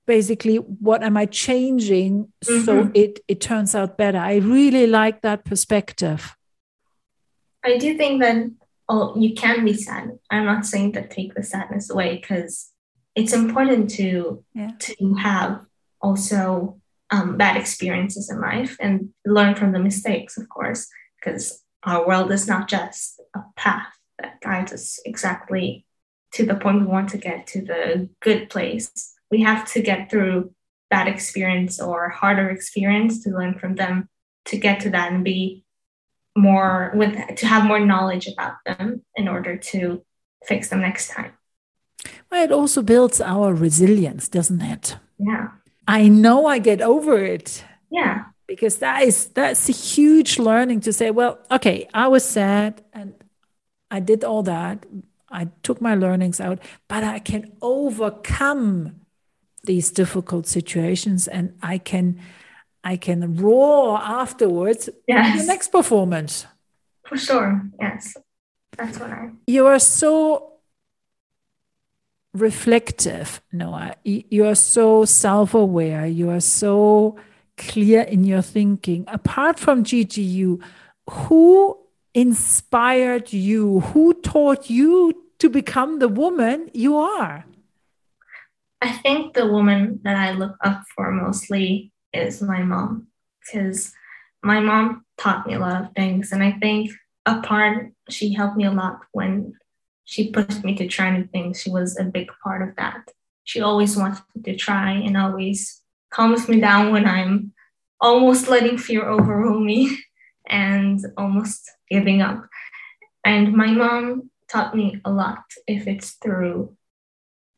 basically 0.06 0.56
what 0.56 1.02
am 1.02 1.16
i 1.16 1.26
changing 1.26 2.28
mm-hmm. 2.44 2.64
so 2.64 2.90
it 2.94 3.20
it 3.28 3.40
turns 3.40 3.74
out 3.74 3.96
better 3.96 4.18
i 4.18 4.36
really 4.36 4.86
like 4.86 5.22
that 5.22 5.44
perspective 5.44 6.36
I 7.64 7.78
do 7.78 7.96
think 7.96 8.20
that 8.20 8.50
oh, 8.88 9.18
you 9.18 9.34
can 9.34 9.64
be 9.64 9.72
sad. 9.72 10.18
I'm 10.30 10.44
not 10.44 10.66
saying 10.66 10.92
that 10.92 11.10
take 11.10 11.34
the 11.34 11.42
sadness 11.42 11.90
away 11.90 12.16
because 12.16 12.70
it's 13.14 13.32
important 13.32 13.90
to 13.90 14.44
yeah. 14.54 14.72
to 14.78 15.14
have 15.14 15.64
also 16.00 16.80
um, 17.10 17.36
bad 17.36 17.56
experiences 17.56 18.30
in 18.30 18.40
life 18.40 18.76
and 18.80 19.10
learn 19.24 19.54
from 19.54 19.72
the 19.72 19.78
mistakes, 19.78 20.36
of 20.36 20.48
course, 20.48 20.88
because 21.18 21.62
our 21.84 22.06
world 22.06 22.30
is 22.32 22.46
not 22.46 22.68
just 22.68 23.20
a 23.34 23.40
path 23.56 23.86
that 24.18 24.40
guides 24.40 24.72
us 24.72 24.98
exactly 25.04 25.86
to 26.32 26.44
the 26.44 26.54
point 26.54 26.80
we 26.80 26.86
want 26.86 27.08
to 27.10 27.18
get 27.18 27.46
to 27.46 27.62
the 27.62 28.08
good 28.20 28.50
place. 28.50 29.13
We 29.30 29.42
have 29.42 29.70
to 29.72 29.82
get 29.82 30.10
through 30.10 30.52
bad 30.90 31.08
experience 31.08 31.80
or 31.80 32.08
harder 32.08 32.50
experience 32.50 33.22
to 33.24 33.30
learn 33.30 33.58
from 33.58 33.74
them 33.74 34.08
to 34.46 34.56
get 34.56 34.80
to 34.80 34.90
that 34.90 35.12
and 35.12 35.24
be 35.24 35.64
more 36.36 36.92
with 36.94 37.14
to 37.36 37.46
have 37.46 37.64
more 37.64 37.80
knowledge 37.80 38.26
about 38.26 38.56
them 38.66 39.02
in 39.16 39.28
order 39.28 39.56
to 39.56 40.04
fix 40.44 40.68
them 40.68 40.80
next 40.80 41.08
time. 41.10 41.32
Well, 42.30 42.44
it 42.44 42.52
also 42.52 42.82
builds 42.82 43.20
our 43.20 43.54
resilience, 43.54 44.28
doesn't 44.28 44.60
it? 44.60 44.96
Yeah. 45.18 45.48
I 45.86 46.08
know 46.08 46.46
I 46.46 46.58
get 46.58 46.80
over 46.80 47.18
it. 47.18 47.64
Yeah. 47.90 48.24
Because 48.46 48.78
that 48.78 49.02
is 49.02 49.26
that's 49.28 49.68
a 49.68 49.72
huge 49.72 50.38
learning 50.38 50.80
to 50.80 50.92
say, 50.92 51.10
well, 51.10 51.38
okay, 51.50 51.88
I 51.94 52.08
was 52.08 52.24
sad 52.24 52.82
and 52.92 53.14
I 53.90 54.00
did 54.00 54.24
all 54.24 54.42
that. 54.42 54.84
I 55.30 55.48
took 55.62 55.80
my 55.80 55.94
learnings 55.94 56.40
out, 56.40 56.58
but 56.88 57.02
I 57.04 57.18
can 57.18 57.52
overcome 57.62 59.00
these 59.64 59.90
difficult 59.90 60.46
situations 60.46 61.28
and 61.28 61.54
I 61.62 61.78
can 61.78 62.20
I 62.84 62.96
can 62.96 63.36
roar 63.36 63.98
afterwards 63.98 64.90
yes. 65.08 65.40
the 65.40 65.46
next 65.46 65.72
performance. 65.72 66.46
For 67.06 67.16
sure. 67.16 67.62
Yes. 67.80 68.14
That's 68.76 68.98
what 68.98 69.10
I. 69.10 69.30
You 69.46 69.66
are 69.66 69.78
so 69.78 70.52
reflective, 72.34 73.40
Noah. 73.52 73.94
You 74.04 74.46
are 74.46 74.54
so 74.54 75.04
self 75.04 75.54
aware. 75.54 76.06
You 76.06 76.30
are 76.30 76.40
so 76.40 77.16
clear 77.56 78.02
in 78.02 78.24
your 78.24 78.42
thinking. 78.42 79.04
Apart 79.08 79.58
from 79.58 79.84
GGU, 79.84 80.62
who 81.08 81.78
inspired 82.12 83.32
you? 83.32 83.80
Who 83.80 84.14
taught 84.14 84.68
you 84.68 85.24
to 85.38 85.48
become 85.48 86.00
the 86.00 86.08
woman 86.08 86.70
you 86.74 86.96
are? 86.96 87.44
I 88.84 88.92
think 88.92 89.32
the 89.32 89.46
woman 89.46 90.00
that 90.04 90.14
I 90.14 90.32
look 90.32 90.56
up 90.60 90.82
for 90.94 91.10
mostly 91.10 91.90
is 92.12 92.42
my 92.42 92.62
mom 92.62 93.06
because 93.40 93.94
my 94.42 94.60
mom 94.60 95.06
taught 95.16 95.46
me 95.46 95.54
a 95.54 95.58
lot 95.58 95.82
of 95.82 95.94
things. 95.96 96.32
And 96.32 96.44
I 96.44 96.52
think 96.52 96.90
a 97.24 97.40
part, 97.40 97.92
she 98.10 98.34
helped 98.34 98.58
me 98.58 98.66
a 98.66 98.70
lot 98.70 98.98
when 99.12 99.54
she 100.04 100.30
pushed 100.30 100.62
me 100.62 100.74
to 100.74 100.86
try 100.86 101.16
new 101.16 101.24
things. 101.24 101.62
She 101.62 101.70
was 101.70 101.98
a 101.98 102.04
big 102.04 102.30
part 102.42 102.60
of 102.60 102.76
that. 102.76 103.10
She 103.44 103.62
always 103.62 103.96
wants 103.96 104.20
me 104.34 104.42
to 104.42 104.54
try 104.54 104.90
and 104.90 105.16
always 105.16 105.80
calms 106.10 106.46
me 106.46 106.60
down 106.60 106.92
when 106.92 107.06
I'm 107.06 107.54
almost 108.02 108.48
letting 108.48 108.76
fear 108.76 109.08
overrule 109.08 109.60
me 109.60 109.98
and 110.46 111.00
almost 111.16 111.70
giving 111.90 112.20
up. 112.20 112.44
And 113.24 113.54
my 113.54 113.68
mom 113.68 114.30
taught 114.46 114.76
me 114.76 115.00
a 115.06 115.10
lot 115.10 115.42
if 115.66 115.86
it's 115.86 116.10
through 116.22 116.76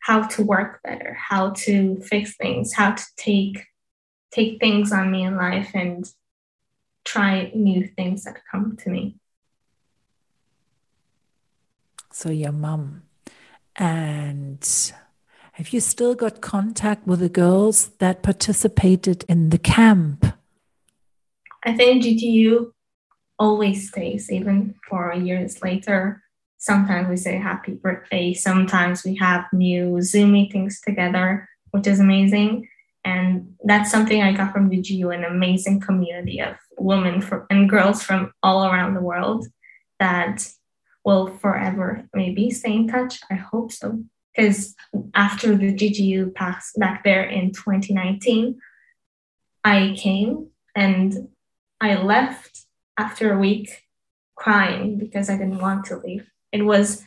how 0.06 0.22
to 0.22 0.42
work 0.42 0.80
better, 0.82 1.16
how 1.30 1.50
to 1.50 1.96
fix 2.00 2.36
things, 2.36 2.72
how 2.72 2.92
to 2.92 3.04
take 3.16 3.64
take 4.30 4.58
things 4.60 4.92
on 4.92 5.10
me 5.10 5.24
in 5.24 5.36
life 5.36 5.70
and 5.74 6.12
try 7.04 7.50
new 7.54 7.86
things 7.96 8.24
that 8.24 8.36
come 8.50 8.76
to 8.76 8.90
me. 8.90 9.16
so 12.16 12.30
your 12.30 12.52
mom. 12.52 13.02
And 13.76 14.66
have 15.52 15.68
you 15.74 15.80
still 15.80 16.14
got 16.14 16.40
contact 16.40 17.06
with 17.06 17.20
the 17.20 17.28
girls 17.28 17.88
that 17.98 18.22
participated 18.22 19.24
in 19.28 19.50
the 19.50 19.58
camp? 19.58 20.24
I 21.62 21.74
think 21.76 22.04
GGU 22.04 22.72
always 23.38 23.88
stays, 23.88 24.32
even 24.32 24.76
four 24.88 25.12
years 25.12 25.62
later. 25.62 26.22
Sometimes 26.66 27.08
we 27.08 27.16
say 27.16 27.36
happy 27.38 27.74
birthday. 27.74 28.34
Sometimes 28.34 29.04
we 29.04 29.14
have 29.14 29.44
new 29.52 30.02
Zoom 30.02 30.32
meetings 30.32 30.80
together, 30.80 31.48
which 31.70 31.86
is 31.86 32.00
amazing. 32.00 32.68
And 33.04 33.54
that's 33.62 33.88
something 33.88 34.20
I 34.20 34.32
got 34.32 34.52
from 34.52 34.68
the 34.68 34.78
GGU, 34.78 35.14
an 35.14 35.22
amazing 35.22 35.78
community 35.78 36.40
of 36.40 36.56
women 36.76 37.20
from, 37.20 37.46
and 37.50 37.70
girls 37.70 38.02
from 38.02 38.32
all 38.42 38.66
around 38.66 38.94
the 38.94 39.00
world 39.00 39.46
that 40.00 40.44
will 41.04 41.28
forever 41.36 42.08
maybe 42.12 42.50
stay 42.50 42.74
in 42.74 42.88
touch. 42.88 43.20
I 43.30 43.34
hope 43.34 43.70
so. 43.70 44.02
Because 44.34 44.74
after 45.14 45.56
the 45.56 45.72
GGU 45.72 46.34
passed 46.34 46.80
back 46.80 47.04
there 47.04 47.22
in 47.22 47.52
2019, 47.52 48.58
I 49.62 49.94
came 49.96 50.48
and 50.74 51.28
I 51.80 51.94
left 52.02 52.66
after 52.98 53.32
a 53.32 53.38
week 53.38 53.84
crying 54.34 54.98
because 54.98 55.30
I 55.30 55.36
didn't 55.36 55.60
want 55.60 55.84
to 55.86 55.98
leave. 55.98 56.28
It 56.52 56.62
was 56.62 57.02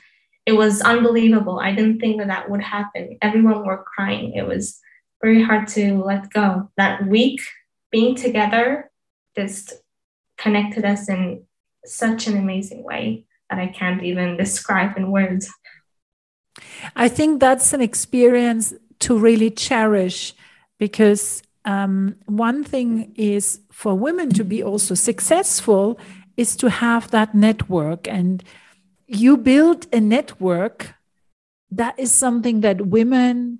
it 0.45 0.53
was 0.53 0.81
unbelievable. 0.81 1.59
I 1.59 1.73
didn't 1.73 1.99
think 1.99 2.17
that 2.17 2.27
that 2.27 2.49
would 2.49 2.61
happen. 2.61 3.17
Everyone 3.21 3.65
were 3.65 3.83
crying. 3.83 4.33
It 4.33 4.47
was 4.47 4.79
very 5.21 5.43
hard 5.43 5.67
to 5.69 6.03
let 6.03 6.31
go. 6.31 6.71
That 6.77 7.05
week 7.05 7.39
being 7.91 8.15
together 8.15 8.89
just 9.35 9.73
connected 10.37 10.85
us 10.85 11.09
in 11.09 11.43
such 11.85 12.27
an 12.27 12.37
amazing 12.37 12.83
way 12.83 13.25
that 13.49 13.59
I 13.59 13.67
can't 13.67 14.03
even 14.03 14.37
describe 14.37 14.97
in 14.97 15.11
words. 15.11 15.49
I 16.95 17.09
think 17.09 17.39
that's 17.39 17.73
an 17.73 17.81
experience 17.81 18.73
to 18.99 19.17
really 19.17 19.49
cherish 19.49 20.33
because 20.77 21.41
um, 21.65 22.15
one 22.25 22.63
thing 22.63 23.13
is 23.15 23.59
for 23.71 23.93
women 23.95 24.29
to 24.31 24.43
be 24.43 24.63
also 24.63 24.95
successful 24.95 25.99
is 26.37 26.55
to 26.57 26.69
have 26.69 27.11
that 27.11 27.35
network 27.35 28.07
and 28.07 28.43
you 29.09 29.37
build 29.37 29.87
a 29.93 29.99
network 29.99 30.93
that 31.71 31.97
is 31.99 32.11
something 32.11 32.61
that 32.61 32.87
women 32.87 33.59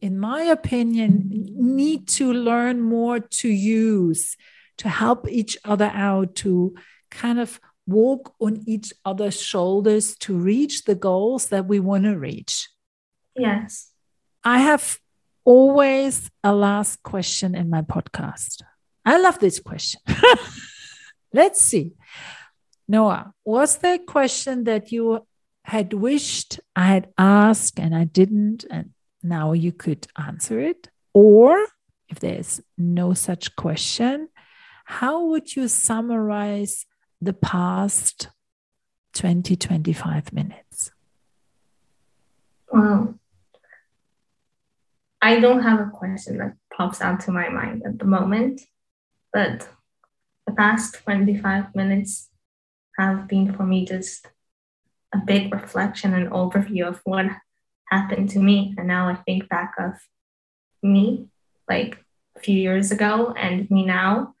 in 0.00 0.18
my 0.18 0.42
opinion 0.42 1.30
need 1.56 2.06
to 2.06 2.32
learn 2.32 2.80
more 2.80 3.18
to 3.18 3.48
use 3.48 4.36
to 4.76 4.88
help 4.88 5.28
each 5.28 5.56
other 5.64 5.90
out 5.94 6.34
to 6.34 6.74
kind 7.10 7.38
of 7.38 7.60
walk 7.86 8.34
on 8.40 8.62
each 8.66 8.92
other's 9.04 9.40
shoulders 9.40 10.16
to 10.16 10.36
reach 10.36 10.84
the 10.84 10.94
goals 10.94 11.48
that 11.48 11.66
we 11.66 11.78
want 11.80 12.04
to 12.04 12.18
reach 12.18 12.68
yes 13.36 13.90
i 14.42 14.58
have 14.58 14.98
always 15.44 16.30
a 16.42 16.54
last 16.54 17.02
question 17.02 17.54
in 17.54 17.70
my 17.70 17.82
podcast. 17.82 18.62
I 19.04 19.18
love 19.18 19.38
this 19.38 19.60
question. 19.60 20.00
Let's 21.32 21.60
see. 21.60 21.92
Noah, 22.86 23.32
was 23.44 23.78
there 23.78 23.94
a 23.94 23.98
question 23.98 24.64
that 24.64 24.92
you 24.92 25.26
had 25.64 25.94
wished 25.94 26.60
I 26.76 26.86
had 26.86 27.08
asked 27.16 27.78
and 27.78 27.94
I 27.94 28.04
didn't, 28.04 28.64
and 28.70 28.90
now 29.22 29.52
you 29.52 29.72
could 29.72 30.06
answer 30.18 30.60
it? 30.60 30.88
Or 31.14 31.66
if 32.08 32.20
there's 32.20 32.60
no 32.76 33.14
such 33.14 33.56
question, 33.56 34.28
how 34.84 35.24
would 35.26 35.56
you 35.56 35.68
summarize 35.68 36.84
the 37.20 37.32
past 37.32 38.28
20, 39.14 39.56
25 39.56 40.32
minutes? 40.32 40.90
Well, 42.70 43.18
I 45.22 45.40
don't 45.40 45.62
have 45.62 45.80
a 45.80 45.90
question 45.90 46.36
that 46.38 46.56
pops 46.76 47.00
out 47.00 47.20
to 47.20 47.30
my 47.32 47.48
mind 47.48 47.82
at 47.86 47.98
the 47.98 48.04
moment, 48.04 48.60
but 49.32 49.66
the 50.46 50.52
past 50.52 50.96
25 51.04 51.74
minutes 51.74 52.28
have 52.98 53.28
been 53.28 53.54
for 53.54 53.64
me 53.64 53.84
just 53.84 54.26
a 55.12 55.18
big 55.18 55.52
reflection 55.52 56.14
and 56.14 56.30
overview 56.30 56.86
of 56.86 57.00
what 57.04 57.26
happened 57.90 58.30
to 58.30 58.38
me. 58.38 58.74
And 58.76 58.88
now 58.88 59.08
I 59.08 59.14
think 59.14 59.48
back 59.48 59.74
of 59.78 59.94
me 60.82 61.28
like 61.68 62.04
a 62.36 62.40
few 62.40 62.58
years 62.58 62.90
ago 62.90 63.32
and 63.36 63.70
me 63.70 63.84
now. 63.84 64.34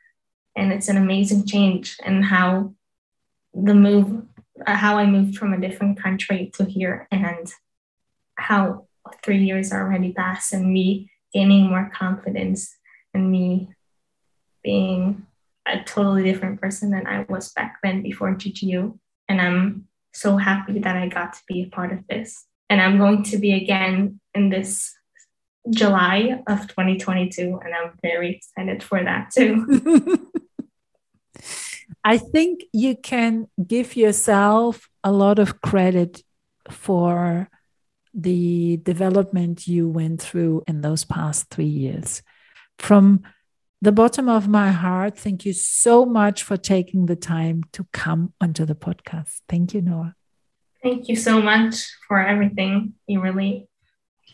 And 0.56 0.72
it's 0.72 0.88
an 0.88 0.96
amazing 0.96 1.46
change 1.46 1.96
in 2.04 2.22
how 2.22 2.74
the 3.52 3.74
move, 3.74 4.24
uh, 4.66 4.76
how 4.76 4.98
I 4.98 5.06
moved 5.06 5.36
from 5.36 5.52
a 5.52 5.60
different 5.60 6.00
country 6.00 6.50
to 6.54 6.64
here 6.64 7.08
and 7.10 7.52
how 8.36 8.86
three 9.22 9.44
years 9.44 9.72
already 9.72 10.12
passed 10.12 10.52
and 10.52 10.72
me 10.72 11.10
gaining 11.32 11.68
more 11.68 11.90
confidence 11.94 12.76
and 13.12 13.30
me 13.30 13.70
being 14.62 15.26
a 15.66 15.82
totally 15.84 16.24
different 16.24 16.60
person 16.60 16.90
than 16.90 17.06
I 17.06 17.24
was 17.28 17.52
back 17.52 17.78
then 17.82 18.02
before 18.02 18.34
GGU. 18.34 18.98
And 19.28 19.40
I'm 19.40 19.88
so 20.12 20.36
happy 20.36 20.78
that 20.80 20.96
I 20.96 21.08
got 21.08 21.32
to 21.34 21.40
be 21.48 21.62
a 21.62 21.66
part 21.66 21.92
of 21.92 22.06
this. 22.08 22.46
And 22.70 22.80
I'm 22.80 22.98
going 22.98 23.22
to 23.24 23.38
be 23.38 23.52
again 23.52 24.20
in 24.34 24.50
this 24.50 24.94
July 25.70 26.42
of 26.46 26.68
2022. 26.68 27.60
And 27.62 27.74
I'm 27.74 27.92
very 28.02 28.36
excited 28.36 28.82
for 28.82 29.02
that 29.02 29.30
too. 29.30 30.30
I 32.04 32.18
think 32.18 32.64
you 32.72 32.96
can 32.96 33.48
give 33.66 33.96
yourself 33.96 34.88
a 35.02 35.10
lot 35.10 35.38
of 35.38 35.62
credit 35.62 36.22
for 36.70 37.48
the 38.12 38.78
development 38.82 39.66
you 39.66 39.88
went 39.88 40.20
through 40.20 40.62
in 40.66 40.82
those 40.82 41.04
past 41.04 41.50
three 41.50 41.64
years. 41.64 42.22
From 42.78 43.22
the 43.84 43.92
bottom 43.92 44.30
of 44.30 44.48
my 44.48 44.72
heart, 44.72 45.18
thank 45.18 45.44
you 45.44 45.52
so 45.52 46.06
much 46.06 46.42
for 46.42 46.56
taking 46.56 47.04
the 47.06 47.16
time 47.16 47.62
to 47.72 47.86
come 47.92 48.32
onto 48.40 48.64
the 48.64 48.74
podcast. 48.74 49.42
Thank 49.48 49.74
you, 49.74 49.82
Noah. 49.82 50.14
Thank 50.82 51.08
you 51.08 51.16
so 51.16 51.40
much 51.40 51.92
for 52.08 52.18
everything. 52.18 52.94
You 53.06 53.20
really, 53.20 53.68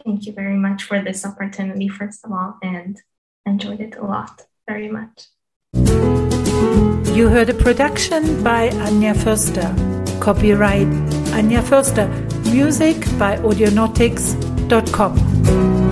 thank 0.04 0.26
you 0.26 0.32
very 0.32 0.56
much 0.56 0.84
for 0.84 1.02
this 1.02 1.26
opportunity, 1.26 1.88
first 1.88 2.24
of 2.24 2.32
all, 2.32 2.58
and 2.62 2.96
enjoyed 3.44 3.80
it 3.80 3.96
a 3.96 4.04
lot 4.04 4.46
very 4.68 4.88
much. 4.88 5.26
You 7.16 7.28
heard 7.28 7.50
a 7.50 7.54
production 7.54 8.44
by 8.44 8.70
Anja 8.70 9.14
Förster. 9.14 9.74
Copyright 10.20 10.86
Anja 11.34 11.62
Förster. 11.62 12.08
Music 12.52 12.96
by 13.18 13.36
Audionautix.com. 13.42 15.89